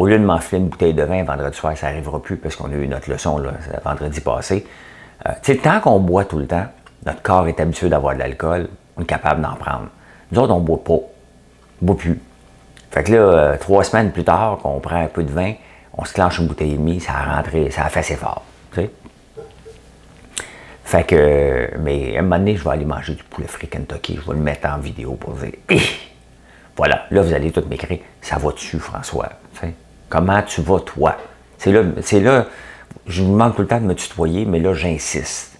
au 0.00 0.06
lieu 0.06 0.18
de 0.18 0.24
m'enfiler 0.24 0.62
une 0.62 0.68
bouteille 0.68 0.94
de 0.94 1.02
vin 1.02 1.22
vendredi 1.24 1.54
soir, 1.54 1.76
ça 1.76 1.88
n'arrivera 1.88 2.22
plus 2.22 2.38
parce 2.38 2.56
qu'on 2.56 2.70
a 2.70 2.74
eu 2.74 2.88
notre 2.88 3.10
leçon 3.10 3.36
là, 3.36 3.50
vendredi 3.84 4.20
passé. 4.22 4.66
Euh, 5.26 5.32
tu 5.42 5.52
sais, 5.52 5.58
tant 5.58 5.78
qu'on 5.80 6.00
boit 6.00 6.24
tout 6.24 6.38
le 6.38 6.46
temps, 6.46 6.64
notre 7.04 7.20
corps 7.20 7.46
est 7.48 7.60
habitué 7.60 7.90
d'avoir 7.90 8.14
de 8.14 8.20
l'alcool, 8.20 8.70
on 8.96 9.02
est 9.02 9.04
capable 9.04 9.42
d'en 9.42 9.56
prendre. 9.56 9.88
Nous 10.32 10.40
autres, 10.40 10.54
on 10.54 10.60
ne 10.60 10.64
boit 10.64 10.82
pas. 10.82 10.94
On 10.94 11.02
ne 11.82 11.86
boit 11.86 11.98
plus. 11.98 12.18
Fait 12.90 13.04
que 13.04 13.12
là, 13.12 13.18
euh, 13.18 13.56
trois 13.58 13.84
semaines 13.84 14.10
plus 14.10 14.24
tard, 14.24 14.56
qu'on 14.62 14.80
prend 14.80 15.02
un 15.02 15.08
peu 15.08 15.22
de 15.22 15.30
vin, 15.30 15.52
on 15.92 16.06
se 16.06 16.14
clenche 16.14 16.38
une 16.38 16.46
bouteille 16.46 16.72
et 16.72 16.78
demie, 16.78 17.00
ça 17.00 17.12
a 17.12 17.36
rentré, 17.36 17.70
ça 17.70 17.84
a 17.84 17.90
fait 17.90 18.00
assez 18.00 18.16
fort. 18.16 18.42
Fait 20.82 21.04
que, 21.04 21.76
mais 21.78 22.16
à 22.16 22.20
un 22.20 22.22
moment 22.22 22.38
donné, 22.38 22.56
je 22.56 22.64
vais 22.64 22.70
aller 22.70 22.86
manger 22.86 23.14
du 23.14 23.22
poulet 23.22 23.46
frit 23.46 23.68
Kentucky. 23.68 24.18
Je 24.20 24.26
vais 24.26 24.34
le 24.34 24.42
mettre 24.42 24.66
en 24.66 24.78
vidéo 24.78 25.12
pour 25.12 25.34
dire, 25.34 25.52
voilà, 26.74 27.04
là, 27.10 27.20
vous 27.20 27.34
allez 27.34 27.52
tout 27.52 27.62
m'écrire, 27.68 27.98
ça 28.22 28.38
va 28.38 28.50
dessus, 28.50 28.78
François? 28.78 29.28
Comment 30.10 30.42
tu 30.42 30.60
vas, 30.60 30.80
toi? 30.80 31.16
C'est 31.56 31.70
là, 31.72 31.82
là, 31.82 32.46
je 33.06 33.22
vous 33.22 33.32
demande 33.32 33.54
tout 33.54 33.62
le 33.62 33.68
temps 33.68 33.80
de 33.80 33.86
me 33.86 33.94
tutoyer, 33.94 34.44
mais 34.44 34.58
là, 34.58 34.74
j'insiste. 34.74 35.56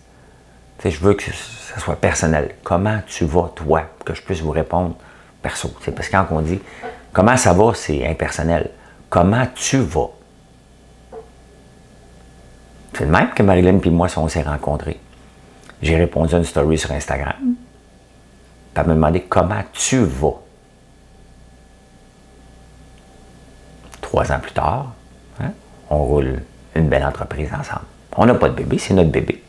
je 0.85 0.99
veux 0.99 1.15
que 1.15 1.25
ça 1.25 1.79
soit 1.79 1.97
personnel. 1.97 2.57
Comment 2.65 2.99
tu 3.07 3.25
vas, 3.25 3.53
toi? 3.55 3.85
Que 4.05 4.13
je 4.13 4.21
puisse 4.21 4.41
vous 4.41 4.51
répondre 4.51 4.97
perso. 5.41 5.73
C'est 5.83 5.95
parce 5.95 6.09
que 6.09 6.13
quand 6.13 6.27
on 6.33 6.41
dit 6.41 6.61
comment 7.13 7.37
ça 7.37 7.53
va, 7.53 7.73
c'est 7.75 8.07
impersonnel. 8.07 8.71
Comment 9.09 9.47
tu 9.55 9.79
vas? 9.79 10.11
C'est 12.93 13.05
le 13.05 13.11
même 13.11 13.31
que 13.31 13.43
Marilyn 13.43 13.79
et 13.79 13.91
moi, 13.91 14.09
on 14.17 14.29
s'est 14.29 14.43
rencontrés. 14.43 14.99
J'ai 15.81 15.97
répondu 15.97 16.35
à 16.35 16.39
une 16.39 16.45
story 16.45 16.77
sur 16.77 16.91
Instagram. 16.91 17.37
Puis 17.41 17.57
elle 18.75 18.87
m'a 18.87 18.95
demandé 18.95 19.23
comment 19.23 19.63
tu 19.73 19.99
vas? 19.99 20.41
Trois 24.11 24.33
ans 24.33 24.41
plus 24.41 24.51
tard, 24.51 24.93
hein, 25.41 25.53
on 25.89 25.99
roule 25.99 26.41
une 26.75 26.89
belle 26.89 27.05
entreprise 27.05 27.49
ensemble. 27.53 27.85
On 28.17 28.27
n'a 28.27 28.35
pas 28.35 28.49
de 28.49 28.55
bébé, 28.55 28.77
c'est 28.77 28.93
notre 28.93 29.13
bébé. 29.13 29.41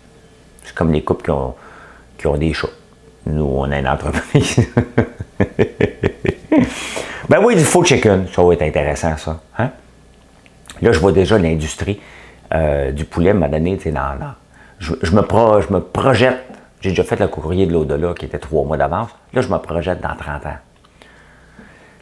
C'est 0.64 0.76
comme 0.76 0.92
les 0.92 1.04
couples 1.04 1.24
qui 1.24 2.28
ont, 2.28 2.38
des 2.38 2.54
chats. 2.54 2.68
Nous, 3.26 3.44
on 3.44 3.72
a 3.72 3.80
une 3.80 3.88
entreprise. 3.88 4.60
ben 7.28 7.40
oui, 7.44 7.56
du 7.56 7.64
faux 7.64 7.84
chicken, 7.84 8.28
ça 8.32 8.44
va 8.44 8.54
être 8.54 8.62
intéressant, 8.62 9.18
ça. 9.18 9.40
Hein? 9.58 9.72
Là, 10.84 10.92
je 10.92 11.00
vois 11.00 11.12
déjà 11.12 11.40
l'industrie 11.40 12.00
euh, 12.54 12.92
du 12.92 13.06
poulet 13.06 13.34
m'a 13.34 13.48
donné, 13.48 13.78
tu 13.78 13.86
sais, 13.86 13.92
dans, 13.92 14.16
je, 14.78 14.92
me 14.94 15.02
je 15.02 15.74
me 15.74 15.80
projette. 15.80 16.46
J'ai 16.82 16.90
déjà 16.90 17.04
fait 17.04 17.20
le 17.20 17.28
courrier 17.28 17.66
de 17.66 17.74
l'au-delà 17.74 18.14
qui 18.14 18.26
était 18.26 18.38
trois 18.38 18.64
mois 18.64 18.78
d'avance. 18.78 19.10
Là, 19.34 19.42
je 19.42 19.48
me 19.48 19.58
projette 19.58 20.02
dans 20.02 20.16
30 20.16 20.46
ans. 20.46 20.58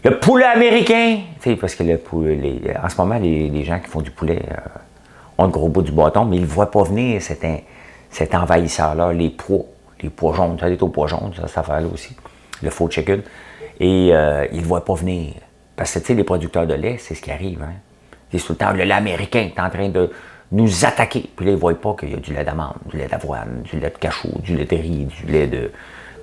Le 0.04 0.20
poulet 0.20 0.46
américain, 0.46 1.20
parce 1.60 1.76
que 1.76 1.84
le 1.84 1.98
poulet, 1.98 2.62
en 2.82 2.90
ce 2.90 2.98
moment, 2.98 3.18
les, 3.18 3.64
gens 3.64 3.80
qui 3.80 3.88
font 3.88 4.02
du 4.02 4.12
poulet 4.12 4.42
euh, 4.50 4.56
ont 5.38 5.46
le 5.46 5.52
gros 5.52 5.70
bout 5.70 5.82
du 5.82 5.92
bâton, 5.92 6.26
mais 6.26 6.38
ils 6.38 6.44
ne 6.44 6.48
voient 6.48 6.72
pas 6.72 6.84
venir 6.84 7.22
cet, 7.22 8.34
envahisseur-là, 8.34 9.12
les 9.14 9.30
pois, 9.30 9.66
les 10.02 10.10
pois 10.10 10.34
jaunes. 10.34 10.58
Ça, 10.60 10.70
est 10.70 10.82
aux 10.82 10.88
pois 10.88 11.08
jaunes, 11.08 11.34
ça, 11.36 11.48
cette 11.48 11.58
affaire-là 11.58 11.88
aussi, 11.94 12.16
le 12.62 12.70
faux 12.70 12.90
chicken. 12.90 13.22
Et 13.80 14.10
euh, 14.14 14.46
ils 14.52 14.62
ne 14.62 14.66
voient 14.66 14.86
pas 14.86 14.96
venir. 14.96 15.34
Parce 15.76 15.94
que, 15.94 16.00
tu 16.00 16.06
sais, 16.06 16.14
les 16.14 16.24
producteurs 16.24 16.68
de 16.68 16.74
lait, 16.74 16.98
c'est 17.00 17.16
ce 17.16 17.22
qui 17.22 17.32
arrive. 17.32 17.62
Hein. 17.62 17.74
C'est 18.32 18.40
tout 18.40 18.54
le 18.54 18.58
temps, 18.58 18.72
le 18.72 18.84
lait 18.84 18.94
américain 18.94 19.50
est 19.56 19.60
en 19.60 19.70
train 19.70 19.90
de, 19.90 20.12
nous 20.52 20.86
attaquer. 20.86 21.30
Puis 21.36 21.46
là, 21.46 21.52
ils 21.52 21.56
ne 21.56 21.60
voient 21.60 21.80
pas 21.80 21.96
qu'il 22.00 22.12
y 22.12 22.14
a 22.14 22.18
du 22.18 22.34
lait 22.34 22.44
d'amande, 22.44 22.76
du 22.86 22.98
lait 22.98 23.08
d'avoine, 23.08 23.62
du 23.64 23.80
lait 23.80 23.90
de 23.90 23.98
cachot, 23.98 24.30
du 24.44 24.56
lait 24.56 24.66
de 24.66 24.76
riz, 24.76 25.06
du 25.06 25.32
lait 25.32 25.48
de, 25.48 25.72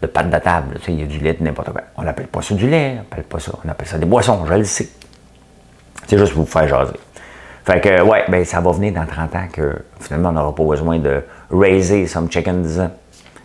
de 0.00 0.06
pâte 0.06 0.30
de 0.30 0.38
table. 0.38 0.76
Tu 0.76 0.86
sais, 0.86 0.92
il 0.92 1.00
y 1.00 1.02
a 1.02 1.06
du 1.06 1.18
lait 1.18 1.34
de 1.34 1.42
n'importe 1.42 1.70
quoi. 1.70 1.82
On 1.96 2.02
n'appelle 2.02 2.26
pas 2.26 2.42
ça 2.42 2.54
du 2.54 2.68
lait, 2.68 2.92
on 2.92 2.96
n'appelle 2.96 3.24
pas 3.24 3.38
ça. 3.38 3.52
On 3.64 3.68
appelle 3.68 3.86
ça 3.86 3.98
des 3.98 4.06
boissons, 4.06 4.44
je 4.46 4.54
le 4.54 4.64
sais. 4.64 4.88
C'est 6.06 6.18
juste 6.18 6.32
pour 6.32 6.44
vous 6.44 6.50
faire 6.50 6.68
jaser. 6.68 6.98
Fait 7.64 7.80
que, 7.80 8.02
ouais, 8.02 8.24
ben, 8.28 8.44
ça 8.44 8.60
va 8.60 8.70
venir 8.70 8.92
dans 8.92 9.06
30 9.06 9.34
ans 9.34 9.48
que 9.52 9.74
finalement, 9.98 10.28
on 10.28 10.32
n'aura 10.32 10.54
pas 10.54 10.62
besoin 10.62 10.98
de 10.98 11.24
raiser 11.50 12.06
some 12.06 12.30
chickens. 12.30 12.80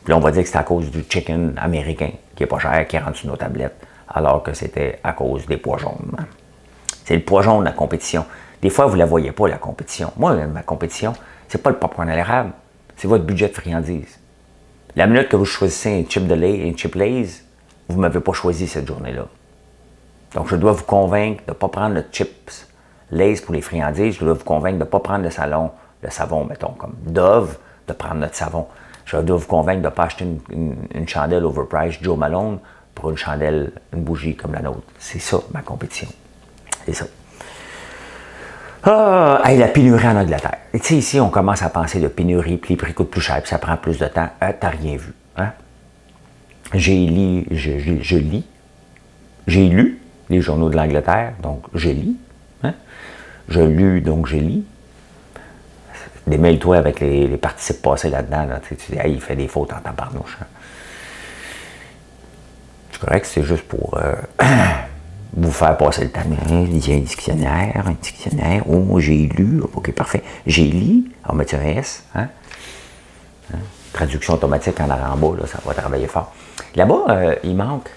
Puis 0.04 0.12
là, 0.12 0.18
on 0.18 0.20
va 0.20 0.32
dire 0.32 0.44
que 0.44 0.50
c'est 0.50 0.58
à 0.58 0.64
cause 0.64 0.92
du 0.92 1.04
chicken 1.10 1.54
américain, 1.58 2.12
qui 2.36 2.44
est 2.44 2.48
pas 2.48 2.60
cher, 2.60 2.88
qui 2.88 2.98
rentre 3.00 3.18
sur 3.18 3.30
nos 3.30 3.36
tablettes, 3.36 3.76
alors 4.08 4.44
que 4.44 4.54
c'était 4.54 5.00
à 5.04 5.14
cause 5.14 5.48
des 5.48 5.58
pois 5.58 5.80
jaunes. 5.80 6.16
C'est 7.06 7.16
le 7.16 7.24
pois 7.24 7.42
jaune 7.42 7.64
la 7.64 7.72
compétition. 7.72 8.26
Des 8.62 8.70
fois, 8.70 8.86
vous 8.86 8.94
ne 8.94 9.00
la 9.00 9.06
voyez 9.06 9.32
pas, 9.32 9.48
la 9.48 9.58
compétition. 9.58 10.14
Moi, 10.18 10.36
ma 10.48 10.62
compétition, 10.62 11.14
c'est 11.48 11.62
pas 11.62 11.72
le 11.72 11.78
popcorn 11.78 12.08
à 12.08 12.16
l'érable, 12.16 12.52
c'est 12.98 13.08
votre 13.08 13.24
budget 13.24 13.48
de 13.48 13.54
friandises. 13.54 14.20
La 14.96 15.08
minute 15.08 15.30
que 15.30 15.38
vous 15.38 15.46
choisissez 15.46 16.02
un 16.02 16.10
chip 16.10 16.28
de 16.28 16.34
lait, 16.34 16.70
un 16.70 16.76
chip 16.76 16.96
Lays, 16.96 17.44
vous 17.88 17.96
ne 17.96 18.02
m'avez 18.02 18.20
pas 18.20 18.34
choisi 18.34 18.68
cette 18.68 18.88
journée-là. 18.88 19.26
Donc, 20.36 20.48
je 20.50 20.56
dois 20.58 20.74
vous 20.74 20.84
convaincre 20.84 21.44
de 21.46 21.52
ne 21.52 21.56
pas 21.56 21.70
prendre 21.70 21.96
le 21.96 22.04
chips 22.12 22.68
Lays 23.10 23.36
pour 23.42 23.54
les 23.54 23.62
friandises. 23.62 24.16
Je 24.16 24.26
dois 24.26 24.34
vous 24.34 24.44
convaincre 24.44 24.80
de 24.80 24.84
ne 24.84 24.90
pas 24.90 25.00
prendre 25.00 25.24
le 25.24 25.30
salon, 25.30 25.72
le 26.02 26.10
savon, 26.10 26.44
mettons, 26.44 26.74
comme 26.74 26.96
Dove, 27.06 27.58
de 27.88 27.94
prendre 27.94 28.16
notre 28.16 28.36
savon. 28.36 28.68
Je 29.06 29.18
dois 29.18 29.38
vous 29.38 29.48
convaincre 29.48 29.82
de 29.82 29.86
ne 29.86 29.92
pas 29.92 30.04
acheter 30.04 30.26
une, 30.50 31.08
chandelle 31.08 31.46
overpriced 31.46 32.04
Joe 32.04 32.18
Malone 32.18 32.60
pour 32.94 33.10
une 33.10 33.18
chandelle, 33.18 33.72
une 33.94 34.04
bougie 34.04 34.36
comme 34.36 34.54
la 34.54 34.62
nôtre. 34.62 34.84
C'est 35.00 35.20
ça, 35.20 35.40
ma 35.54 35.62
compétition. 35.62 36.08
C'est 36.86 36.94
ça. 36.94 37.06
Ah, 38.84 39.42
la 39.46 39.68
pénurie 39.68 40.08
en 40.08 40.16
Angleterre. 40.16 40.58
Tu 40.74 40.80
sais, 40.80 40.96
ici, 40.96 41.20
on 41.20 41.30
commence 41.30 41.62
à 41.62 41.70
penser 41.70 42.00
de 42.00 42.08
pénurie, 42.08 42.58
puis 42.58 42.74
les 42.74 42.78
prix 42.78 42.94
coûtent 42.94 43.12
plus 43.12 43.22
cher, 43.22 43.40
puis 43.42 43.50
ça 43.50 43.60
prend 43.60 43.78
plus 43.78 44.00
de 44.00 44.08
temps. 44.08 44.30
Euh, 44.42 44.52
T'as 44.60 44.70
rien 44.70 44.98
vu. 44.98 45.14
Hein? 45.38 45.52
J'ai 46.74 47.06
lu, 47.06 47.46
je, 47.52 48.18
lis, 48.18 48.46
j'ai 49.46 49.68
lu 49.68 50.00
les 50.30 50.42
journaux 50.42 50.70
de 50.70 50.76
l'Angleterre, 50.76 51.34
donc 51.44 51.64
je 51.76 51.90
lis. 51.90 52.18
Hein? 52.64 52.74
Je 53.50 53.62
lu, 53.62 54.02
donc 54.02 54.26
je 54.26 54.38
lis. 54.38 54.66
Démêle-toi 56.26 56.78
avec 56.78 57.02
les, 57.02 57.28
participes 57.38 57.82
passés 57.82 58.10
là-dedans. 58.10 58.48
Tu, 58.68 58.76
dis, 58.76 58.98
il 59.06 59.22
fait 59.22 59.36
des 59.36 59.48
fautes 59.48 59.74
en 59.74 59.80
tabarnouche. 59.80 60.38
Hein? 60.42 60.46
C'est 62.92 63.02
correct, 63.02 63.26
c'est 63.26 63.44
juste 63.44 63.68
pour. 63.68 63.98
Euh, 63.98 64.16
vous 65.34 65.52
faire 65.52 65.78
passer 65.78 66.04
le 66.04 66.10
temps. 66.12 66.22
A 66.22 66.54
un 66.54 66.64
dictionnaire, 66.64 67.84
un 67.86 67.96
dictionnaire. 68.02 68.64
Oh, 68.68 69.00
j'ai 69.00 69.28
lu. 69.28 69.62
OK, 69.74 69.92
parfait. 69.94 70.24
J'ai 70.46 70.66
lu. 70.66 71.12
On 71.28 71.34
met 71.34 71.54
un 71.56 71.62
S. 71.62 72.04
Hein? 72.16 72.28
Hein? 73.54 73.60
Traduction 73.94 74.34
automatique 74.34 74.80
en 74.80 74.90
arrière 74.90 75.16
là, 75.16 75.48
ça 75.48 75.60
va 75.66 75.74
travailler 75.74 76.08
fort. 76.08 76.34
Là-bas, 76.76 77.06
euh, 77.10 77.36
il 77.44 77.56
manque 77.56 77.90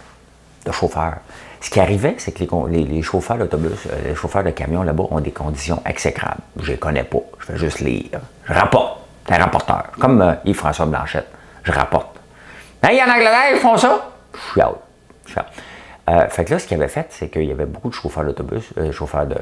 de 0.64 0.72
chauffeurs. 0.72 1.18
Ce 1.60 1.70
qui 1.70 1.80
arrivait, 1.80 2.16
c'est 2.18 2.32
que 2.32 2.44
les, 2.68 3.02
chauffeurs 3.02 3.38
d'autobus, 3.38 3.72
euh, 3.86 4.08
les 4.08 4.14
chauffeurs 4.14 4.44
de 4.44 4.50
camions 4.50 4.82
là-bas 4.82 5.04
ont 5.10 5.20
des 5.20 5.30
conditions 5.30 5.80
exécrables. 5.86 6.40
Je 6.60 6.72
les 6.72 6.78
connais 6.78 7.04
pas. 7.04 7.22
Je 7.40 7.52
vais 7.52 7.58
juste 7.58 7.80
lire. 7.80 8.20
Je 8.44 8.52
rapporte. 8.52 9.00
C'est 9.26 9.34
un 9.34 9.38
rapporteur. 9.38 9.84
Comme 9.98 10.20
euh, 10.20 10.34
Yves-François 10.44 10.86
Blanchette. 10.86 11.28
Je 11.62 11.72
rapporte. 11.72 12.18
Hey, 12.82 13.00
en 13.02 13.10
Angleterre, 13.10 13.52
ils 13.52 13.58
font 13.58 13.76
ça? 13.78 14.10
Je 14.34 14.52
suis 14.52 14.62
out. 14.62 14.76
Je 15.24 15.30
suis 15.30 15.40
out. 15.40 15.46
Euh, 16.08 16.28
fait 16.28 16.44
que 16.44 16.52
là, 16.52 16.58
ce 16.58 16.66
qu'il 16.66 16.76
avait 16.76 16.88
fait, 16.88 17.06
c'est 17.10 17.28
qu'il 17.28 17.44
y 17.44 17.52
avait 17.52 17.66
beaucoup 17.66 17.88
de 17.88 17.94
chauffeurs 17.94 18.24
d'autobus, 18.24 18.72
euh, 18.76 18.92
chauffeurs 18.92 19.26
de, 19.26 19.36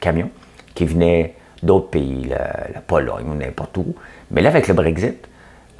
camions, 0.00 0.30
qui 0.74 0.86
venaient 0.86 1.34
d'autres 1.62 1.90
pays, 1.90 2.28
la, 2.28 2.80
Pologne 2.80 3.26
ou 3.28 3.34
n'importe 3.34 3.76
où. 3.76 3.94
Mais 4.30 4.40
là, 4.40 4.48
avec 4.48 4.68
le 4.68 4.74
Brexit, 4.74 5.28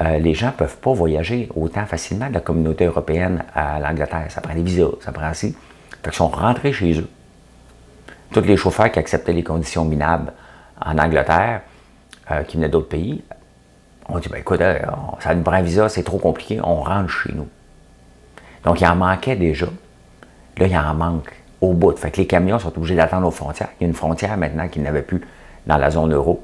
euh, 0.00 0.18
les 0.18 0.34
gens 0.34 0.48
ne 0.48 0.52
peuvent 0.52 0.76
pas 0.76 0.92
voyager 0.92 1.48
autant 1.56 1.86
facilement 1.86 2.28
de 2.28 2.34
la 2.34 2.40
communauté 2.40 2.84
européenne 2.84 3.44
à 3.54 3.80
l'Angleterre. 3.80 4.26
Ça 4.28 4.40
prend 4.40 4.54
des 4.54 4.62
visas, 4.62 4.90
ça 5.00 5.12
prend 5.12 5.24
assez. 5.24 5.54
Fait 6.02 6.10
qu'ils 6.10 6.12
sont 6.12 6.28
rentrés 6.28 6.72
chez 6.72 6.98
eux. 6.98 7.08
Tous 8.32 8.40
les 8.40 8.56
chauffeurs 8.56 8.90
qui 8.90 8.98
acceptaient 8.98 9.32
les 9.32 9.42
conditions 9.42 9.84
minables 9.84 10.32
en 10.84 10.98
Angleterre, 10.98 11.62
qui 12.48 12.56
venaient 12.56 12.70
d'autres 12.70 12.88
pays, 12.88 13.22
ont 14.08 14.18
dit 14.18 14.28
ben, 14.30 14.38
écoute, 14.38 14.60
ça 15.20 15.34
nous 15.34 15.42
prend 15.42 15.52
un 15.52 15.62
visa, 15.62 15.90
c'est 15.90 16.02
trop 16.02 16.18
compliqué, 16.18 16.58
on 16.62 16.76
rentre 16.76 17.10
chez 17.10 17.32
nous. 17.34 17.46
Donc, 18.64 18.80
il 18.80 18.86
en 18.86 18.96
manquait 18.96 19.36
déjà. 19.36 19.66
Là, 20.58 20.66
il 20.66 20.76
en 20.76 20.94
manque 20.94 21.32
au 21.60 21.72
bout. 21.72 21.96
Fait 21.96 22.10
que 22.10 22.18
les 22.18 22.26
camions 22.26 22.58
sont 22.58 22.76
obligés 22.76 22.96
d'attendre 22.96 23.26
aux 23.26 23.32
frontières. 23.32 23.70
Il 23.80 23.84
y 23.84 23.86
a 23.86 23.88
une 23.88 23.94
frontière 23.94 24.36
maintenant 24.36 24.68
qu'ils 24.68 24.82
n'avaient 24.82 25.02
plus 25.02 25.22
dans 25.66 25.78
la 25.78 25.90
zone 25.90 26.12
euro. 26.12 26.42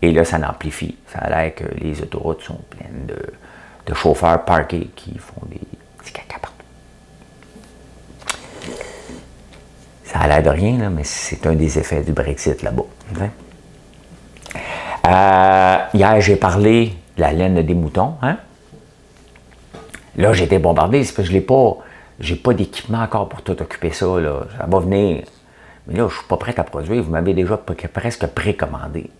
Et 0.00 0.12
là, 0.12 0.24
ça 0.24 0.38
n'amplifie. 0.38 0.96
Ça 1.06 1.18
a 1.18 1.30
l'air 1.30 1.54
que 1.54 1.64
les 1.76 2.00
autoroutes 2.02 2.42
sont 2.42 2.58
pleines 2.70 3.06
de, 3.06 3.94
chauffeurs 3.94 4.42
parqués 4.44 4.90
qui 4.96 5.18
font 5.18 5.42
des 5.48 5.60
petits 5.98 6.12
caca 6.12 6.38
partout. 6.40 6.64
Ça 10.04 10.20
a 10.20 10.28
l'air 10.28 10.42
de 10.42 10.48
rien, 10.48 10.88
mais 10.88 11.04
c'est 11.04 11.46
un 11.46 11.54
des 11.54 11.78
effets 11.78 12.02
du 12.02 12.12
Brexit 12.12 12.62
là-bas. 12.62 12.84
Euh, 15.06 15.76
hier, 15.94 16.20
j'ai 16.20 16.36
parlé 16.36 16.94
de 17.16 17.20
la 17.20 17.32
laine 17.32 17.60
des 17.62 17.74
moutons. 17.74 18.14
Hein? 18.22 18.38
Là, 20.16 20.32
j'ai 20.32 20.44
été 20.44 20.58
bombardé, 20.58 21.04
c'est 21.04 21.14
parce 21.14 21.28
que 21.28 21.32
je 21.32 21.36
ne 21.36 21.40
l'ai 21.40 21.46
pas 21.46 21.76
j'ai 22.20 22.36
pas 22.36 22.54
d'équipement 22.54 23.02
encore 23.02 23.28
pour 23.28 23.42
tout 23.42 23.60
occuper 23.60 23.90
ça. 23.90 24.06
Là. 24.20 24.40
Ça 24.58 24.66
va 24.66 24.78
venir. 24.80 25.24
Mais 25.86 25.96
là, 25.96 26.06
je 26.08 26.14
suis 26.14 26.26
pas 26.26 26.36
prêt 26.36 26.54
à 26.58 26.64
produire. 26.64 27.02
Vous 27.02 27.10
m'avez 27.10 27.34
déjà 27.34 27.56
presque 27.56 28.26
précommandé. 28.28 29.10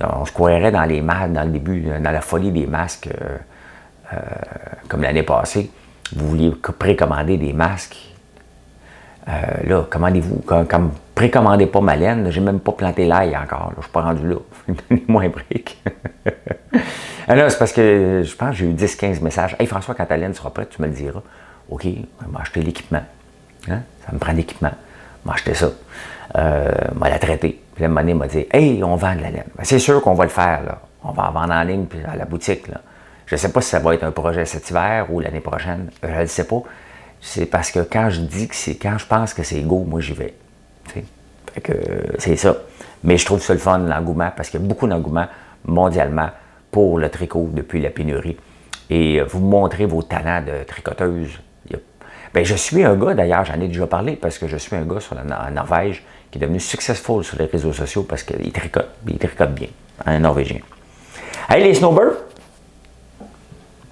On 0.00 0.24
se 0.24 0.32
croirait 0.32 0.70
dans 0.70 0.84
les 0.84 1.00
masques, 1.00 1.32
dans 1.32 1.44
le 1.44 1.50
début, 1.50 1.80
dans 1.80 2.10
la 2.10 2.20
folie 2.20 2.50
des 2.50 2.66
masques, 2.66 3.08
euh, 3.08 3.38
euh, 4.12 4.18
comme 4.88 5.02
l'année 5.02 5.22
passée. 5.22 5.70
Vous 6.14 6.28
vouliez 6.28 6.50
précommander 6.50 7.38
des 7.38 7.52
masques. 7.52 7.96
Euh, 9.28 9.32
là, 9.64 9.86
commandez-vous. 9.88 10.42
Comme, 10.46 10.92
précommandez 11.14 11.66
pas 11.66 11.80
ma 11.80 11.96
laine, 11.96 12.30
j'ai 12.30 12.40
même 12.40 12.60
pas 12.60 12.72
planté 12.72 13.06
l'ail 13.06 13.36
encore. 13.36 13.72
Je 13.76 13.82
suis 13.82 13.90
pas 13.90 14.02
rendu 14.02 14.28
là. 14.28 14.36
Moins 15.08 15.28
brique. 15.28 15.82
Alors, 17.28 17.50
c'est 17.50 17.58
parce 17.58 17.72
que 17.72 18.22
je 18.24 18.36
pense 18.36 18.50
que 18.50 18.56
j'ai 18.56 18.66
eu 18.66 18.74
10-15 18.74 19.22
messages. 19.22 19.56
Hey 19.58 19.66
François, 19.66 19.94
quand 19.94 20.06
ta 20.06 20.16
laine 20.16 20.34
sera 20.34 20.50
prête, 20.50 20.70
tu 20.70 20.82
me 20.82 20.86
le 20.86 20.92
diras. 20.92 21.22
OK, 21.70 21.84
je 21.84 21.88
vais 21.88 22.40
acheter 22.40 22.62
l'équipement. 22.62 23.02
Hein? 23.68 23.80
Ça 24.04 24.12
me 24.12 24.18
prend 24.18 24.32
l'équipement. 24.32 24.72
Je 25.34 25.44
vais 25.44 25.54
ça. 25.54 25.70
Euh, 26.36 26.70
m'a 26.94 27.08
la 27.08 27.18
traité. 27.18 27.60
Puis 27.74 27.82
la 27.82 27.88
monnaie 27.88 28.14
m'a 28.14 28.26
dit 28.26 28.46
Hey, 28.50 28.82
on 28.84 28.96
vend 28.96 29.14
de 29.14 29.22
la 29.22 29.30
laine. 29.30 29.48
Ben, 29.56 29.64
c'est 29.64 29.78
sûr 29.78 30.00
qu'on 30.02 30.14
va 30.14 30.24
le 30.24 30.30
faire. 30.30 30.62
Là. 30.64 30.80
On 31.02 31.12
va 31.12 31.28
en 31.28 31.32
vendre 31.32 31.54
en 31.54 31.62
ligne 31.62 31.86
puis 31.86 32.00
à 32.06 32.16
la 32.16 32.24
boutique. 32.24 32.68
Là. 32.68 32.80
Je 33.26 33.34
ne 33.34 33.38
sais 33.38 33.50
pas 33.50 33.60
si 33.60 33.70
ça 33.70 33.78
va 33.78 33.94
être 33.94 34.04
un 34.04 34.12
projet 34.12 34.44
cet 34.44 34.70
hiver 34.70 35.06
ou 35.10 35.20
l'année 35.20 35.40
prochaine. 35.40 35.90
Je 36.02 36.20
ne 36.20 36.26
sais 36.26 36.46
pas. 36.46 36.62
C'est 37.20 37.46
parce 37.46 37.70
que 37.70 37.80
quand 37.80 38.10
je 38.10 38.20
dis 38.20 38.46
que 38.48 38.54
c'est 38.54 38.76
quand 38.76 38.98
je 38.98 39.06
pense 39.06 39.34
que 39.34 39.42
c'est 39.42 39.60
go, 39.62 39.84
moi 39.88 40.00
j'y 40.00 40.12
vais. 40.12 40.34
Fait 40.86 41.60
que 41.60 41.72
c'est 42.18 42.36
ça. 42.36 42.56
Mais 43.02 43.18
je 43.18 43.24
trouve 43.24 43.40
ça 43.40 43.52
le 43.52 43.58
fun, 43.58 43.78
l'engouement, 43.78 44.30
parce 44.36 44.50
qu'il 44.50 44.60
y 44.60 44.64
a 44.64 44.66
beaucoup 44.66 44.86
d'engouement 44.86 45.26
mondialement 45.64 46.28
pour 46.70 46.98
le 46.98 47.08
tricot 47.08 47.48
depuis 47.52 47.80
la 47.80 47.90
pénurie. 47.90 48.36
Et 48.90 49.20
vous 49.22 49.40
montrez 49.40 49.86
vos 49.86 50.02
talents 50.02 50.42
de 50.42 50.64
tricoteuse 50.64 51.40
ben, 52.36 52.44
je 52.44 52.54
suis 52.54 52.84
un 52.84 52.94
gars, 52.96 53.14
d'ailleurs, 53.14 53.46
j'en 53.46 53.58
ai 53.58 53.66
déjà 53.66 53.86
parlé, 53.86 54.14
parce 54.14 54.36
que 54.36 54.46
je 54.46 54.58
suis 54.58 54.76
un 54.76 54.82
gars 54.82 55.00
sur 55.00 55.14
la, 55.14 55.22
en 55.22 55.50
Norvège 55.52 56.04
qui 56.30 56.36
est 56.36 56.40
devenu 56.42 56.60
successful 56.60 57.24
sur 57.24 57.38
les 57.38 57.46
réseaux 57.46 57.72
sociaux 57.72 58.02
parce 58.02 58.24
qu'il 58.24 58.52
tricote, 58.52 58.90
il 59.08 59.16
tricote 59.16 59.54
bien, 59.54 59.68
un 60.04 60.18
Norvégien. 60.18 60.58
Hey, 61.48 61.64
les 61.64 61.72
snowbirds, 61.72 62.18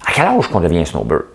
à 0.05 0.11
quel 0.13 0.25
âge 0.25 0.47
qu'on 0.47 0.59
devient 0.59 0.85
snowbird? 0.85 1.25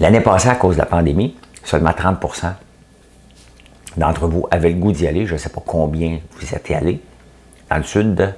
L'année 0.00 0.20
passée, 0.20 0.48
à 0.48 0.56
cause 0.56 0.74
de 0.74 0.80
la 0.80 0.86
pandémie, 0.86 1.36
seulement 1.62 1.90
30% 1.90 2.52
d'entre 3.96 4.26
vous 4.26 4.48
avaient 4.50 4.70
le 4.70 4.74
goût 4.80 4.90
d'y 4.90 5.06
aller. 5.06 5.24
Je 5.24 5.34
ne 5.34 5.38
sais 5.38 5.50
pas 5.50 5.62
combien 5.64 6.18
vous 6.32 6.52
êtes 6.52 6.68
allés. 6.72 7.00
Dans 7.70 7.76
le 7.76 7.84
sud, 7.84 8.34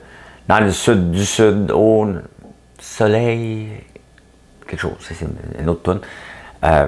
dans 0.49 0.61
le 0.61 0.71
sud 0.71 1.13
du 1.13 1.25
sud, 1.25 1.71
au 1.71 2.07
soleil, 2.87 3.69
quelque 4.67 4.81
chose, 4.81 4.97
c'est 5.01 5.17
une 5.59 5.69
autre 5.69 5.83
tonne. 5.83 6.01
Euh, 6.65 6.87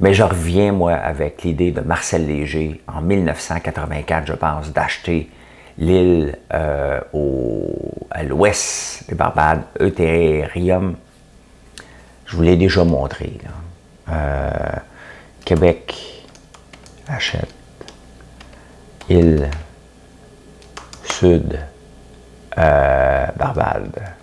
mais 0.00 0.12
je 0.12 0.22
reviens, 0.22 0.72
moi, 0.72 0.92
avec 0.92 1.42
l'idée 1.42 1.70
de 1.70 1.80
Marcel 1.80 2.26
Léger, 2.26 2.82
en 2.88 3.00
1984, 3.00 4.26
je 4.26 4.32
pense, 4.32 4.72
d'acheter 4.72 5.30
l'île 5.78 6.36
euh, 6.52 7.00
à 8.10 8.22
l'ouest 8.22 9.08
des 9.08 9.14
Barbades, 9.14 9.62
Euthérium. 9.80 10.96
Je 12.26 12.36
vous 12.36 12.42
l'ai 12.42 12.56
déjà 12.56 12.84
montré. 12.84 13.38
Euh, 14.10 14.50
Québec 15.44 16.24
achète 17.08 17.48
île 19.08 19.48
sud 21.04 21.58
Barbade. 22.56 24.13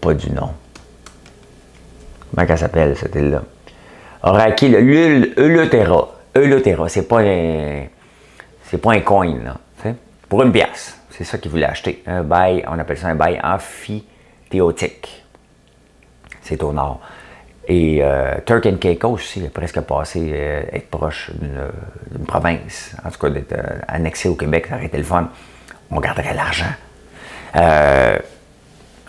Pas 0.00 0.14
du 0.14 0.30
nom. 0.30 0.50
Comment 2.34 2.46
elle 2.48 2.58
s'appelle, 2.58 2.96
cette 2.96 3.14
île-là? 3.14 3.42
Acquis 4.22 4.68
l'île 4.68 5.32
Eleutera. 5.36 6.08
Eleutera, 6.34 6.88
c'est 6.88 7.08
pas 7.08 7.20
un. 7.20 7.84
C'est 8.64 8.78
pas 8.78 8.92
un 8.92 9.00
coin, 9.00 9.34
là. 9.44 9.56
Pour 10.28 10.42
une 10.42 10.52
pièce. 10.52 10.98
C'est 11.10 11.24
ça 11.24 11.38
qu'il 11.38 11.50
voulait 11.50 11.66
acheter. 11.66 12.02
Un 12.06 12.22
bail, 12.22 12.64
on 12.68 12.78
appelle 12.78 12.98
ça 12.98 13.08
un 13.08 13.14
bail 13.14 13.40
amphithéotique. 13.42 15.24
C'est 16.42 16.62
au 16.62 16.72
nord. 16.72 17.00
Et 17.66 17.98
euh, 18.02 18.36
Turk 18.46 18.64
and 18.66 18.76
Caicos 18.76 19.10
aussi, 19.10 19.40
il 19.40 19.46
a 19.46 19.50
presque 19.50 19.80
passé 19.80 20.30
euh, 20.32 20.62
être 20.72 20.88
proche 20.88 21.30
d'une 21.38 22.24
province. 22.24 22.94
En 23.04 23.10
tout 23.10 23.18
cas, 23.18 23.30
d'être 23.30 23.52
euh, 23.52 23.80
annexé 23.88 24.28
au 24.28 24.34
Québec, 24.34 24.66
ça 24.68 24.76
aurait 24.76 24.90
le 24.92 25.02
fun. 25.02 25.28
On 25.90 26.00
garderait 26.00 26.34
l'argent. 26.34 26.72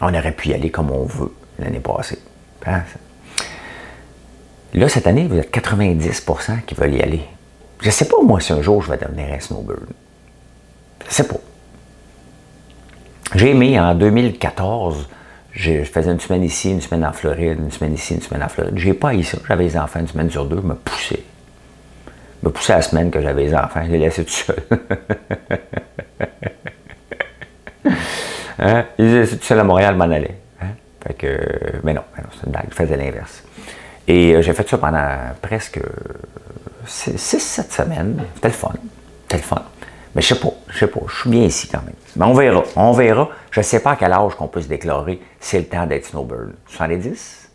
On 0.01 0.13
aurait 0.13 0.31
pu 0.31 0.49
y 0.49 0.53
aller 0.53 0.69
comme 0.69 0.91
on 0.91 1.03
veut 1.03 1.33
l'année 1.59 1.79
passée. 1.79 2.19
Hein? 2.65 2.83
Là, 4.73 4.88
cette 4.88 5.07
année, 5.07 5.27
vous 5.27 5.38
êtes 5.38 5.53
90% 5.53 6.62
qui 6.65 6.75
veulent 6.75 6.93
y 6.93 7.01
aller. 7.01 7.21
Je 7.81 7.88
ne 7.88 7.91
sais 7.91 8.05
pas, 8.05 8.17
moi, 8.21 8.39
si 8.39 8.53
un 8.53 8.62
jour 8.62 8.81
je 8.81 8.91
vais 8.91 8.97
devenir 8.97 9.33
un 9.33 9.39
snowbird. 9.39 9.88
Je 11.03 11.07
ne 11.07 11.12
sais 11.12 11.27
pas. 11.27 11.38
j'ai 13.35 13.51
aimé 13.51 13.79
en 13.79 13.95
2014, 13.95 15.07
je 15.51 15.83
faisais 15.83 16.12
une 16.12 16.19
semaine 16.19 16.43
ici, 16.43 16.71
une 16.71 16.81
semaine 16.81 17.05
en 17.05 17.13
Floride, 17.13 17.57
une 17.59 17.71
semaine 17.71 17.93
ici, 17.93 18.13
une 18.13 18.21
semaine 18.21 18.43
en 18.43 18.49
Floride. 18.49 18.77
J'ai 18.77 18.93
pas 18.93 19.15
eu 19.15 19.23
ça. 19.23 19.38
J'avais 19.47 19.63
les 19.63 19.77
enfants 19.77 20.01
une 20.01 20.07
semaine 20.07 20.29
sur 20.29 20.45
deux, 20.45 20.62
me 20.62 20.75
poussaient. 20.75 21.23
Me 22.43 22.49
poussaient 22.49 22.73
la 22.73 22.81
semaine 22.81 23.09
que 23.09 23.21
j'avais 23.21 23.45
les 23.45 23.55
enfants, 23.55 23.81
je 23.85 23.91
les 23.91 23.97
laissais 23.97 24.23
tout 24.23 24.31
seuls. 24.31 24.63
hein? 28.60 28.86
Ils 28.98 29.13
laissaient 29.13 29.38
tout 29.38 29.45
seuls 29.45 29.60
à 29.60 29.63
Montréal, 29.63 29.95
m'en 29.95 30.06
allait. 30.06 30.38
Hein? 30.62 30.67
Fait 31.06 31.13
que, 31.13 31.39
mais 31.84 31.93
non, 31.93 32.04
c'est 32.15 32.45
une 32.45 32.52
blague, 32.52 32.67
je 32.69 32.76
faisais 32.76 32.98
l'inverse. 32.98 33.43
Et 34.08 34.36
euh, 34.36 34.41
j'ai 34.41 34.54
fait 34.54 34.67
ça 34.67 34.78
pendant 34.78 35.08
presque 35.41 35.80
6-7 36.88 37.72
semaines. 37.72 38.24
C'était 38.36 38.48
le 38.48 38.54
fun. 38.54 38.74
C'était 39.24 39.38
le 39.38 39.43
fun. 39.43 39.63
Mais 40.15 40.22
je 40.22 40.34
sais 40.34 40.39
pas, 40.39 40.54
je 40.69 40.80
sais 40.80 40.88
pas, 40.88 41.02
je 41.08 41.22
suis 41.22 41.30
bien 41.30 41.43
ici 41.43 41.67
quand 41.67 41.84
même. 41.84 41.93
Mais 42.15 42.26
on 42.26 42.34
verra, 42.34 42.63
on 42.76 42.91
verra. 42.93 43.30
Je 43.52 43.62
sais 43.62 43.80
pas 43.80 43.91
à 43.91 43.95
quel 43.95 44.12
âge 44.12 44.36
qu'on 44.36 44.48
peut 44.48 44.62
se 44.62 44.67
déclarer 44.67 45.22
c'est 45.39 45.60
le 45.60 45.65
temps 45.65 45.86
d'être 45.86 46.06
snowbird. 46.06 46.54
70? 46.67 47.50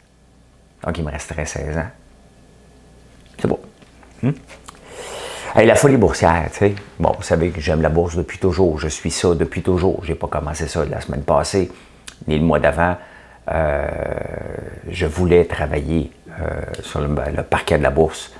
Donc 0.85 0.99
il 0.99 1.05
me 1.05 1.11
resterait 1.11 1.45
16 1.45 1.77
ans. 1.79 1.89
C'est 3.39 3.49
beau. 3.49 3.61
Hmm? 4.23 4.31
La 5.63 5.77
folie 5.77 5.97
boursière, 5.97 6.49
tu 6.53 6.59
sais. 6.59 6.75
Bon, 6.99 7.13
vous 7.17 7.23
savez 7.23 7.51
que 7.51 7.61
j'aime 7.61 7.81
la 7.81 7.89
bourse 7.89 8.17
depuis 8.17 8.39
toujours. 8.39 8.81
Je 8.81 8.89
suis 8.89 9.11
ça 9.11 9.35
depuis 9.35 9.63
toujours. 9.63 10.01
Je 10.03 10.09
n'ai 10.09 10.15
pas 10.15 10.27
commencé 10.27 10.67
ça 10.67 10.85
la 10.85 11.01
semaine 11.01 11.23
passée, 11.23 11.71
ni 12.27 12.39
le 12.39 12.45
mois 12.45 12.59
d'avant. 12.59 12.97
Euh, 13.53 13.87
je 14.89 15.07
voulais 15.07 15.45
travailler 15.45 16.11
euh, 16.41 16.61
sur 16.83 17.01
le, 17.01 17.43
parquet 17.43 17.79
de 17.79 17.85
la 17.85 17.91
bourse. 17.91 18.33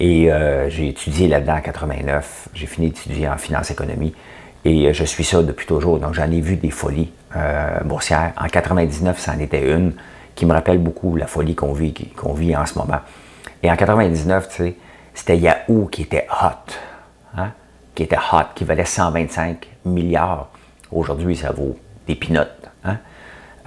Et 0.00 0.32
euh, 0.32 0.68
j'ai 0.68 0.88
étudié 0.88 1.28
là-dedans 1.28 1.56
en 1.56 1.60
89. 1.60 2.48
J'ai 2.54 2.66
fini 2.66 2.88
d'étudier 2.88 3.28
en 3.28 3.36
finance-économie. 3.36 4.14
Et 4.64 4.92
je 4.92 5.04
suis 5.04 5.24
ça 5.24 5.42
depuis 5.42 5.66
toujours. 5.66 5.98
Donc, 5.98 6.14
j'en 6.14 6.30
ai 6.30 6.40
vu 6.40 6.56
des 6.56 6.70
folies 6.70 7.12
boursières. 7.84 8.32
En 8.36 8.46
99, 8.46 9.18
c'en 9.18 9.38
était 9.40 9.72
une 9.72 9.94
qui 10.34 10.46
me 10.46 10.52
rappelle 10.52 10.78
beaucoup 10.78 11.16
la 11.16 11.26
folie 11.26 11.54
qu'on 11.54 11.72
vit, 11.72 11.92
qu'on 12.16 12.32
vit 12.32 12.56
en 12.56 12.64
ce 12.64 12.78
moment. 12.78 13.00
Et 13.62 13.70
en 13.70 13.76
99, 13.76 14.48
tu 14.48 14.54
sais, 14.54 14.76
c'était 15.14 15.38
Yahoo 15.38 15.86
qui 15.86 16.02
était 16.02 16.26
hot. 16.30 16.72
Hein? 17.36 17.52
Qui 17.94 18.04
était 18.04 18.16
hot, 18.16 18.46
qui 18.54 18.64
valait 18.64 18.84
125 18.84 19.68
milliards. 19.84 20.48
Aujourd'hui, 20.90 21.36
ça 21.36 21.52
vaut 21.52 21.76
des 22.06 22.14
pinottes. 22.14 22.70
Hein? 22.84 22.98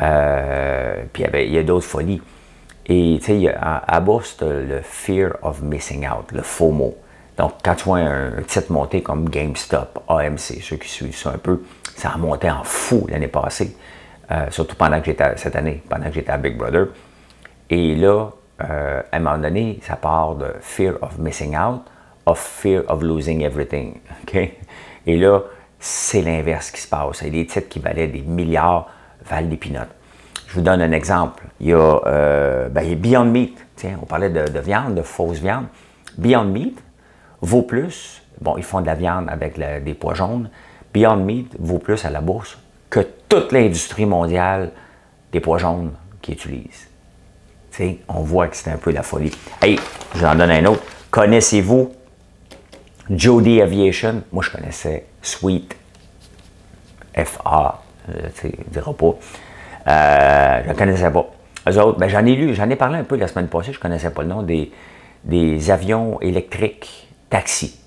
Euh, 0.02 1.04
puis 1.14 1.24
il 1.24 1.54
y, 1.54 1.58
a 1.58 1.64
d'autres 1.64 1.86
folies. 1.86 2.22
Et 2.88 3.20
tu 3.22 3.42
sais, 3.42 3.54
à, 3.56 3.78
à 3.78 4.00
le 4.00 4.82
fear 4.84 5.34
of 5.42 5.62
missing 5.62 6.08
out, 6.08 6.32
le 6.32 6.42
FOMO. 6.42 6.96
Donc, 7.38 7.54
quand 7.64 7.76
tu 7.76 7.86
vois 7.86 8.00
un, 8.00 8.42
titre 8.44 8.72
monté 8.72 9.02
comme 9.02 9.30
GameStop, 9.30 10.04
AMC, 10.08 10.62
ceux 10.62 10.78
qui 10.78 10.88
suivent 10.88 11.18
ça 11.18 11.32
un 11.32 11.38
peu, 11.38 11.64
ça 11.96 12.10
a 12.10 12.18
monté 12.18 12.50
en 12.50 12.64
fou 12.64 13.08
l'année 13.10 13.28
passée, 13.28 13.76
euh, 14.32 14.48
surtout 14.52 14.76
pendant 14.76 15.00
que 15.00 15.06
j'étais 15.06 15.36
cette 15.38 15.56
année, 15.56 15.84
pendant 15.90 16.06
que 16.06 16.14
j'étais 16.14 16.32
à 16.32 16.38
Big 16.38 16.58
Brother. 16.58 16.88
Et 17.70 17.96
là, 17.96 18.30
euh, 18.62 19.02
à 19.12 19.18
un 19.18 19.20
moment 19.20 19.38
donné, 19.38 19.80
ça 19.82 19.96
part 19.96 20.36
de 20.36 20.48
fear 20.62 20.96
of 21.02 21.18
missing 21.18 21.58
out, 21.58 21.82
of 22.26 22.40
fear 22.40 22.84
of 22.88 23.02
losing 23.02 23.42
everything. 23.42 24.00
Et 25.08 25.18
là, 25.18 25.42
c'est 25.80 26.22
l'inverse 26.22 26.72
qui 26.72 26.82
se 26.82 26.88
passe. 26.88 27.22
Il 27.22 27.28
y 27.28 27.40
a 27.40 27.44
des 27.44 27.48
titres 27.48 27.70
qui 27.70 27.80
valaient 27.80 28.08
des 28.08 28.22
milliards 28.22 28.90
valent 29.26 29.48
des 29.48 29.58
pinottes. 29.58 29.94
Je 30.48 30.56
vous 30.56 30.62
donne 30.62 30.82
un 30.82 30.92
exemple. 30.92 31.44
Il 31.60 31.68
y 31.68 31.74
a, 31.74 32.02
euh, 32.06 32.70
ben, 32.70 32.96
Beyond 32.96 33.26
Meat. 33.26 33.66
Tiens, 33.76 33.98
on 34.02 34.06
parlait 34.06 34.30
de, 34.30 34.60
viande, 34.60 34.96
de 34.96 35.02
fausse 35.02 35.40
viande. 35.40 35.66
Beyond 36.18 36.46
Meat 36.46 36.82
vaut 37.42 37.64
plus. 37.64 38.22
Bon, 38.40 38.56
ils 38.58 38.64
font 38.64 38.82
de 38.82 38.86
la 38.86 38.96
viande 38.96 39.28
avec 39.30 39.60
des 39.84 39.94
pois 39.94 40.14
jaunes. 40.14 40.50
Beyond 40.94 41.18
Meat 41.18 41.56
vaut 41.60 41.80
plus 41.80 42.06
à 42.06 42.10
la 42.10 42.22
bourse 42.22 42.58
que 42.90 43.02
toute 43.28 43.52
l'industrie 43.52 44.06
mondiale 44.06 44.72
des 45.32 45.40
pois 45.40 45.58
jaunes 45.58 45.92
qu'ils 46.22 46.38
on 48.08 48.22
voit 48.22 48.48
que 48.48 48.56
c'est 48.56 48.70
un 48.70 48.78
peu 48.78 48.92
la 48.92 49.04
folie. 49.04 49.32
Hey, 49.62 49.80
j'en 50.16 50.36
donne 50.36 50.52
un 50.52 50.66
autre. 50.66 50.84
Connaissez-vous 51.12 51.94
Jody 53.10 53.62
Aviation? 53.62 54.24
Moi, 54.32 54.44
je 54.44 54.52
connaissais 54.52 55.06
Sweet. 55.22 55.76
F-A, 57.18 57.82
euh, 58.10 58.28
tu 58.36 58.50
sais, 58.50 58.56
dira 58.68 58.94
pas. 58.94 59.16
Euh, 59.88 60.62
je 60.64 60.70
ne 60.70 60.74
connaissais 60.74 61.12
pas. 61.12 61.26
Eux 61.70 61.80
autres, 61.80 61.98
ben, 61.98 62.08
j'en 62.08 62.26
ai 62.26 62.36
lu, 62.36 62.54
j'en 62.54 62.70
ai 62.70 62.76
parlé 62.76 63.00
un 63.00 63.04
peu 63.04 63.16
la 63.16 63.28
semaine 63.28 63.48
passée, 63.48 63.72
je 63.72 63.78
ne 63.78 63.82
connaissais 63.82 64.10
pas 64.10 64.22
le 64.22 64.28
nom, 64.28 64.44
des, 64.44 64.72
des 65.24 65.72
avions 65.72 66.20
électriques 66.22 67.08
taxi. 67.30 67.80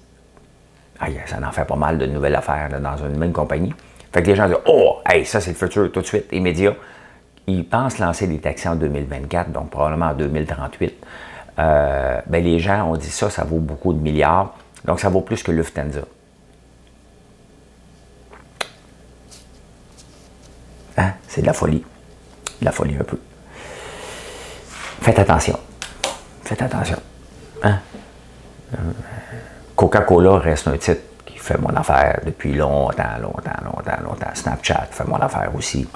Aïe, 1.01 1.21
ça 1.27 1.37
en 1.47 1.53
fait 1.53 1.65
pas 1.65 1.77
mal 1.77 1.99
de 1.99 2.07
nouvelles 2.07 2.35
affaires 2.35 2.69
dans 2.81 2.97
une 2.97 3.19
même 3.19 3.33
compagnie. 3.33 3.73
Fait 4.13 4.23
que 4.23 4.27
les 4.27 4.35
gens 4.35 4.47
disent 4.47 4.57
Oh, 4.67 4.99
hey, 5.09 5.25
ça 5.25 5.41
c'est 5.41 5.51
le 5.51 5.57
futur 5.57 5.93
tout 5.93 6.01
de 6.01 6.07
suite, 6.07 6.27
immédiat 6.33 6.75
ils 7.49 7.67
pensent 7.67 7.99
lancer 7.99 8.27
des 8.27 8.39
taxis 8.39 8.69
en 8.69 8.77
2024, 8.77 9.51
donc 9.53 9.71
probablement 9.71 10.07
en 10.07 10.15
2038. 10.15 10.95
Euh, 11.59 12.21
ben 12.27 12.45
les 12.45 12.61
gens 12.61 12.91
ont 12.91 12.97
dit 12.97 13.11
ça, 13.11 13.31
ça 13.31 13.45
vaut 13.45 13.59
beaucoup 13.59 13.93
de 13.93 13.99
milliards, 13.99 14.55
donc 14.85 15.01
ça 15.01 15.09
vaut 15.09 15.23
plus 15.23 15.43
que 15.43 15.51
Lufthansa. 15.51 16.01
Hein? 20.99 21.13
C'est 21.27 21.41
de 21.41 21.47
la 21.47 21.53
folie. 21.53 21.85
De 22.61 22.65
la 22.65 22.73
folie 22.73 22.97
un 22.97 23.05
peu. 23.05 23.19
Faites 25.01 25.19
attention. 25.19 25.59
Faites 26.43 26.63
attention. 26.63 26.99
Hein? 27.63 27.79
Coca-Cola 29.75 30.39
reste 30.39 30.69
un 30.69 30.77
titre 30.77 31.01
qui 31.25 31.39
fait 31.39 31.59
mon 31.59 31.75
affaire 31.75 32.21
depuis 32.25 32.53
longtemps, 32.53 33.19
longtemps, 33.21 33.65
longtemps, 33.65 34.03
longtemps. 34.03 34.35
Snapchat 34.35 34.89
fait 34.91 35.05
mon 35.05 35.17
affaire 35.17 35.51
aussi. 35.55 35.89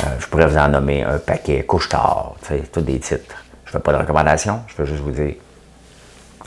Euh, 0.00 0.06
je 0.18 0.26
pourrais 0.28 0.46
vous 0.46 0.56
en 0.56 0.68
nommer 0.68 1.02
un 1.02 1.18
paquet, 1.18 1.64
couche-tard, 1.64 2.34
tous 2.72 2.80
des 2.80 3.00
titres. 3.00 3.44
Je 3.64 3.70
ne 3.70 3.72
fais 3.72 3.80
pas 3.80 3.92
de 3.92 3.98
recommandation, 3.98 4.62
je 4.68 4.82
veux 4.82 4.88
juste 4.88 5.02
vous 5.02 5.10
dire 5.10 5.34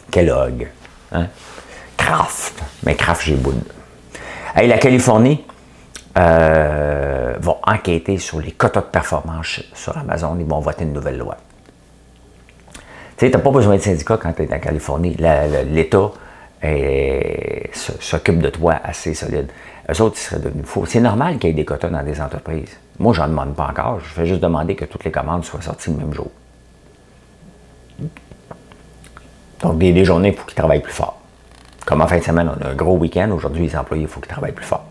Kellogg, 0.10 0.68
hein? 1.12 1.28
Kraft, 1.98 2.64
mais 2.84 2.96
Kraft, 2.96 3.24
j'ai 3.24 3.36
bout 3.36 3.54
Hey, 4.56 4.68
la 4.68 4.78
Californie 4.78 5.46
euh, 6.18 7.36
va 7.40 7.58
enquêter 7.64 8.18
sur 8.18 8.40
les 8.40 8.52
quotas 8.52 8.82
de 8.82 8.86
performance 8.88 9.62
sur 9.74 9.98
Amazon. 9.98 10.36
Ils 10.40 10.46
vont 10.46 10.60
voter 10.60 10.84
une 10.84 10.94
nouvelle 10.94 11.18
loi. 11.18 11.38
Tu 12.74 12.82
sais, 13.18 13.32
tu 13.32 13.38
n'as 13.38 13.44
pas 13.44 13.52
besoin 13.52 13.76
de 13.76 13.82
syndicat 13.82 14.18
quand 14.18 14.34
tu 14.34 14.44
es 14.44 14.54
en 14.54 14.60
Californie. 14.60 15.16
L'État 15.16 16.12
s'occupe 17.74 18.40
de 18.40 18.50
toi 18.50 18.80
assez 18.84 19.14
solide. 19.14 19.50
Eux 19.90 20.02
autres, 20.02 20.18
ils 20.18 20.22
seraient 20.22 20.42
devenus 20.42 20.66
fous. 20.66 20.86
C'est 20.86 21.00
normal 21.00 21.38
qu'il 21.38 21.50
y 21.50 21.54
ait 21.54 21.56
des 21.56 21.66
quotas 21.66 21.90
dans 21.90 22.04
des 22.04 22.20
entreprises. 22.20 22.78
Moi, 23.00 23.14
je 23.14 23.22
n'en 23.22 23.30
demande 23.30 23.56
pas 23.56 23.68
encore. 23.68 24.00
Je 24.00 24.06
fais 24.06 24.26
juste 24.26 24.42
demander 24.42 24.76
que 24.76 24.86
toutes 24.86 25.04
les 25.04 25.12
commandes 25.12 25.44
soient 25.44 25.62
sorties 25.62 25.90
le 25.90 25.98
même 25.98 26.14
jour. 26.14 26.30
Donc, 29.62 29.78
des, 29.78 30.06
journées, 30.06 30.30
il 30.30 30.36
faut 30.36 30.46
qu'ils 30.46 30.56
travaillent 30.56 30.82
plus 30.82 30.94
fort. 30.94 31.18
Comme 31.86 32.02
en 32.02 32.08
fin 32.08 32.18
de 32.18 32.24
semaine, 32.24 32.50
on 32.50 32.66
a 32.66 32.70
un 32.70 32.76
gros 32.76 32.98
week-end. 32.98 33.30
Aujourd'hui, 33.32 33.68
les 33.68 33.76
employés, 33.76 34.04
il 34.04 34.08
faut 34.08 34.20
qu'ils 34.20 34.32
travaillent 34.32 34.52
plus 34.54 34.66
fort. 34.66 34.86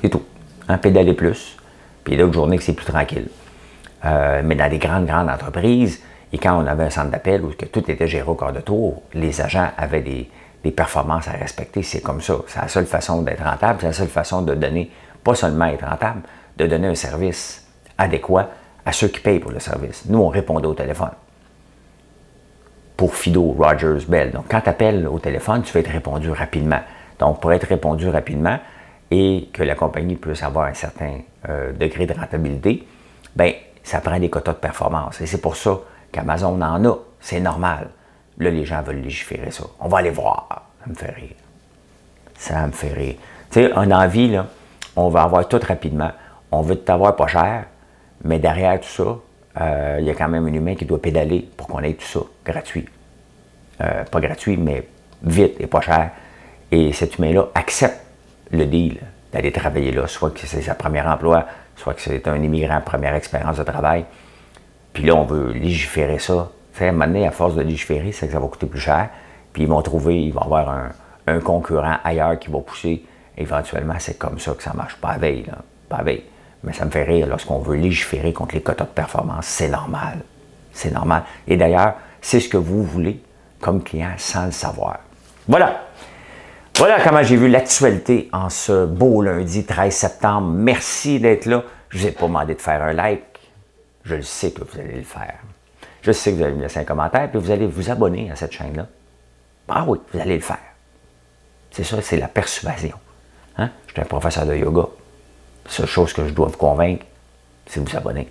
C'est 0.00 0.08
tout. 0.08 0.22
Hein, 0.68 0.78
pédaler 0.78 1.14
plus. 1.14 1.56
Puis 2.04 2.16
d'autres 2.16 2.34
journées 2.34 2.58
que 2.58 2.62
c'est 2.62 2.72
plus 2.72 2.86
tranquille. 2.86 3.28
Euh, 4.04 4.42
mais 4.44 4.54
dans 4.54 4.70
des 4.70 4.78
grandes, 4.78 5.06
grandes 5.06 5.28
entreprises, 5.28 6.02
et 6.32 6.38
quand 6.38 6.62
on 6.62 6.66
avait 6.66 6.84
un 6.84 6.90
centre 6.90 7.10
d'appel 7.10 7.44
où 7.44 7.50
que 7.50 7.66
tout 7.66 7.90
était 7.90 8.06
géré 8.06 8.28
au 8.28 8.34
quart 8.34 8.52
de 8.52 8.60
tour, 8.60 9.02
les 9.14 9.40
agents 9.40 9.68
avaient 9.76 10.02
des, 10.02 10.30
des 10.62 10.70
performances 10.70 11.28
à 11.28 11.32
respecter. 11.32 11.82
C'est 11.82 12.00
comme 12.00 12.20
ça. 12.20 12.34
C'est 12.46 12.60
la 12.60 12.68
seule 12.68 12.86
façon 12.86 13.22
d'être 13.22 13.42
rentable. 13.42 13.78
C'est 13.80 13.86
la 13.86 13.92
seule 13.92 14.08
façon 14.08 14.42
de 14.42 14.54
donner, 14.54 14.90
pas 15.22 15.34
seulement 15.34 15.66
être 15.66 15.86
rentable, 15.86 16.22
de 16.56 16.66
donner 16.66 16.88
un 16.88 16.94
service 16.94 17.66
adéquat 17.98 18.50
à 18.84 18.92
ceux 18.92 19.08
qui 19.08 19.20
payent 19.20 19.40
pour 19.40 19.50
le 19.50 19.60
service. 19.60 20.04
Nous, 20.08 20.18
on 20.18 20.28
répondait 20.28 20.66
au 20.66 20.74
téléphone. 20.74 21.10
Pour 22.96 23.14
Fido, 23.14 23.52
Rogers, 23.58 24.06
Bell. 24.08 24.30
Donc, 24.30 24.46
quand 24.48 24.60
tu 24.60 24.68
appelles 24.70 25.06
au 25.06 25.18
téléphone, 25.18 25.62
tu 25.62 25.72
vas 25.72 25.80
être 25.80 25.90
répondu 25.90 26.30
rapidement. 26.30 26.80
Donc, 27.18 27.40
pour 27.40 27.52
être 27.52 27.66
répondu 27.66 28.08
rapidement 28.08 28.58
et 29.10 29.48
que 29.52 29.62
la 29.62 29.74
compagnie 29.74 30.16
puisse 30.16 30.42
avoir 30.42 30.66
un 30.66 30.74
certain 30.74 31.18
euh, 31.48 31.72
degré 31.72 32.06
de 32.06 32.14
rentabilité, 32.14 32.86
ben 33.34 33.52
ça 33.82 34.00
prend 34.00 34.18
des 34.18 34.30
quotas 34.30 34.52
de 34.52 34.58
performance. 34.58 35.20
Et 35.20 35.26
c'est 35.26 35.40
pour 35.40 35.56
ça 35.56 35.78
qu'Amazon 36.10 36.60
en 36.60 36.84
a. 36.84 36.96
C'est 37.20 37.40
normal. 37.40 37.88
Là, 38.38 38.50
les 38.50 38.64
gens 38.64 38.82
veulent 38.82 39.02
légiférer 39.02 39.50
ça. 39.50 39.64
On 39.80 39.88
va 39.88 39.98
aller 39.98 40.10
voir. 40.10 40.70
Ça 40.82 40.90
me 40.90 40.94
fait 40.94 41.12
rire. 41.12 41.36
Ça 42.38 42.66
me 42.66 42.72
fait 42.72 42.92
rire. 42.92 43.14
Tu 43.50 43.60
sais, 43.60 43.72
un 43.72 43.90
envie, 43.92 44.28
là, 44.28 44.46
on 44.96 45.08
va 45.08 45.22
avoir 45.22 45.46
tout 45.48 45.60
rapidement 45.66 46.10
on 46.52 46.62
veut 46.62 46.76
t'avoir 46.76 47.16
pas 47.16 47.26
cher, 47.26 47.64
mais 48.24 48.38
derrière 48.38 48.80
tout 48.80 48.88
ça, 48.88 49.16
euh, 49.60 49.96
il 50.00 50.06
y 50.06 50.10
a 50.10 50.14
quand 50.14 50.28
même 50.28 50.46
un 50.46 50.52
humain 50.52 50.74
qui 50.74 50.84
doit 50.84 51.00
pédaler 51.00 51.48
pour 51.56 51.66
qu'on 51.66 51.80
ait 51.80 51.94
tout 51.94 52.06
ça 52.06 52.20
gratuit. 52.44 52.86
Euh, 53.80 54.04
pas 54.04 54.20
gratuit, 54.20 54.56
mais 54.56 54.86
vite 55.22 55.56
et 55.60 55.66
pas 55.66 55.80
cher. 55.80 56.10
Et 56.70 56.92
cet 56.92 57.18
humain-là 57.18 57.48
accepte 57.54 58.00
le 58.50 58.66
deal 58.66 58.98
d'aller 59.32 59.52
travailler 59.52 59.92
là, 59.92 60.06
soit 60.06 60.30
que 60.30 60.46
c'est 60.46 60.62
sa 60.62 60.74
première 60.74 61.06
emploi, 61.06 61.46
soit 61.76 61.94
que 61.94 62.00
c'est 62.00 62.26
un 62.28 62.42
immigrant 62.42 62.80
première 62.80 63.14
expérience 63.14 63.58
de 63.58 63.64
travail. 63.64 64.04
Puis 64.92 65.04
là, 65.04 65.14
on 65.14 65.24
veut 65.24 65.52
légiférer 65.52 66.18
ça. 66.18 66.50
à 66.80 66.84
un 66.84 66.92
moment 66.92 67.06
donné, 67.06 67.26
à 67.26 67.30
force 67.30 67.54
de 67.54 67.62
légiférer, 67.62 68.12
c'est 68.12 68.26
que 68.26 68.32
ça 68.32 68.40
va 68.40 68.46
coûter 68.46 68.66
plus 68.66 68.80
cher. 68.80 69.08
Puis 69.52 69.62
ils 69.62 69.68
vont 69.68 69.82
trouver, 69.82 70.22
ils 70.22 70.32
vont 70.32 70.42
avoir 70.42 70.70
un, 70.70 70.90
un 71.26 71.40
concurrent 71.40 71.96
ailleurs 72.04 72.38
qui 72.38 72.50
va 72.50 72.60
pousser 72.60 73.04
Éventuellement, 73.38 73.96
c'est 73.98 74.18
comme 74.18 74.38
ça 74.38 74.52
que 74.52 74.62
ça 74.62 74.72
marche. 74.72 74.96
Pas 74.96 75.18
veille, 75.18 75.44
là. 75.44 75.58
Pas 75.88 76.02
à. 76.02 76.24
Mais 76.66 76.72
ça 76.72 76.84
me 76.84 76.90
fait 76.90 77.04
rire 77.04 77.28
lorsqu'on 77.28 77.60
veut 77.60 77.76
légiférer 77.76 78.32
contre 78.32 78.54
les 78.54 78.60
quotas 78.60 78.84
de 78.84 78.90
performance. 78.90 79.46
C'est 79.46 79.68
normal. 79.68 80.18
C'est 80.72 80.90
normal. 80.92 81.22
Et 81.46 81.56
d'ailleurs, 81.56 81.94
c'est 82.20 82.40
ce 82.40 82.48
que 82.48 82.56
vous 82.56 82.82
voulez 82.82 83.22
comme 83.60 83.82
client 83.82 84.12
sans 84.18 84.46
le 84.46 84.52
savoir. 84.52 84.98
Voilà. 85.48 85.84
Voilà 86.76 87.00
comment 87.02 87.22
j'ai 87.22 87.36
vu 87.36 87.48
l'actualité 87.48 88.28
en 88.32 88.50
ce 88.50 88.84
beau 88.84 89.22
lundi 89.22 89.64
13 89.64 89.94
septembre. 89.94 90.48
Merci 90.48 91.20
d'être 91.20 91.46
là. 91.46 91.62
Je 91.88 91.98
vous 91.98 92.06
ai 92.08 92.10
pas 92.10 92.26
demandé 92.26 92.54
de 92.54 92.60
faire 92.60 92.82
un 92.82 92.92
like. 92.92 93.22
Je 94.04 94.16
le 94.16 94.22
sais 94.22 94.50
que 94.50 94.62
vous 94.62 94.78
allez 94.78 94.96
le 94.96 95.04
faire. 95.04 95.38
Je 96.02 96.12
sais 96.12 96.32
que 96.32 96.36
vous 96.36 96.42
allez 96.42 96.54
me 96.54 96.62
laisser 96.62 96.80
un 96.80 96.84
commentaire, 96.84 97.30
puis 97.30 97.40
vous 97.40 97.50
allez 97.50 97.66
vous 97.66 97.90
abonner 97.90 98.30
à 98.30 98.36
cette 98.36 98.52
chaîne-là. 98.52 98.86
Ah 99.68 99.84
oui, 99.86 99.98
vous 100.12 100.20
allez 100.20 100.36
le 100.36 100.42
faire. 100.42 100.58
C'est 101.70 101.84
ça, 101.84 102.00
c'est 102.02 102.16
la 102.16 102.28
persuasion. 102.28 102.96
Hein? 103.56 103.70
Je 103.86 103.92
suis 103.92 104.02
un 104.02 104.04
professeur 104.04 104.46
de 104.46 104.54
yoga. 104.54 104.86
Seule 105.68 105.86
chose 105.86 106.12
que 106.12 106.26
je 106.26 106.32
dois 106.32 106.46
vous 106.48 106.56
convaincre, 106.56 107.04
c'est 107.66 107.82
de 107.82 107.88
vous 107.88 107.96
abonner. 107.96 108.28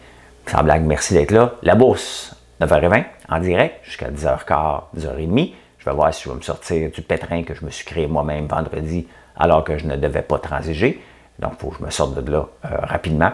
Sans 0.47 0.63
blague, 0.63 0.83
merci 0.83 1.13
d'être 1.13 1.31
là. 1.31 1.53
La 1.63 1.75
bourse, 1.75 2.35
9h20, 2.61 3.03
en 3.29 3.39
direct, 3.39 3.83
jusqu'à 3.83 4.09
10h15, 4.09 4.81
10h30. 4.97 5.53
Je 5.79 5.89
vais 5.89 5.95
voir 5.95 6.13
si 6.13 6.23
je 6.23 6.29
vais 6.29 6.35
me 6.35 6.41
sortir 6.41 6.89
du 6.91 7.01
pétrin 7.01 7.43
que 7.43 7.53
je 7.53 7.65
me 7.65 7.69
suis 7.69 7.85
créé 7.85 8.07
moi-même 8.07 8.47
vendredi, 8.47 9.07
alors 9.37 9.63
que 9.63 9.77
je 9.77 9.85
ne 9.85 9.95
devais 9.95 10.21
pas 10.21 10.39
transiger. 10.39 11.01
Donc, 11.39 11.53
il 11.53 11.59
faut 11.59 11.69
que 11.69 11.77
je 11.79 11.85
me 11.85 11.89
sorte 11.89 12.15
de 12.15 12.31
là 12.31 12.47
euh, 12.65 12.67
rapidement. 12.83 13.31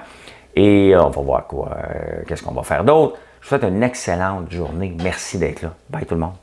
Et 0.56 0.94
euh, 0.94 1.04
on 1.04 1.10
va 1.10 1.22
voir 1.22 1.48
quoi, 1.48 1.70
euh, 1.72 2.24
qu'est-ce 2.28 2.44
qu'on 2.44 2.54
va 2.54 2.64
faire 2.64 2.84
d'autre. 2.84 3.18
Je 3.40 3.46
vous 3.46 3.50
souhaite 3.50 3.64
une 3.64 3.84
excellente 3.84 4.52
journée. 4.52 4.96
Merci 5.02 5.38
d'être 5.38 5.62
là. 5.62 5.74
Bye 5.90 6.06
tout 6.06 6.16
le 6.16 6.22
monde. 6.22 6.41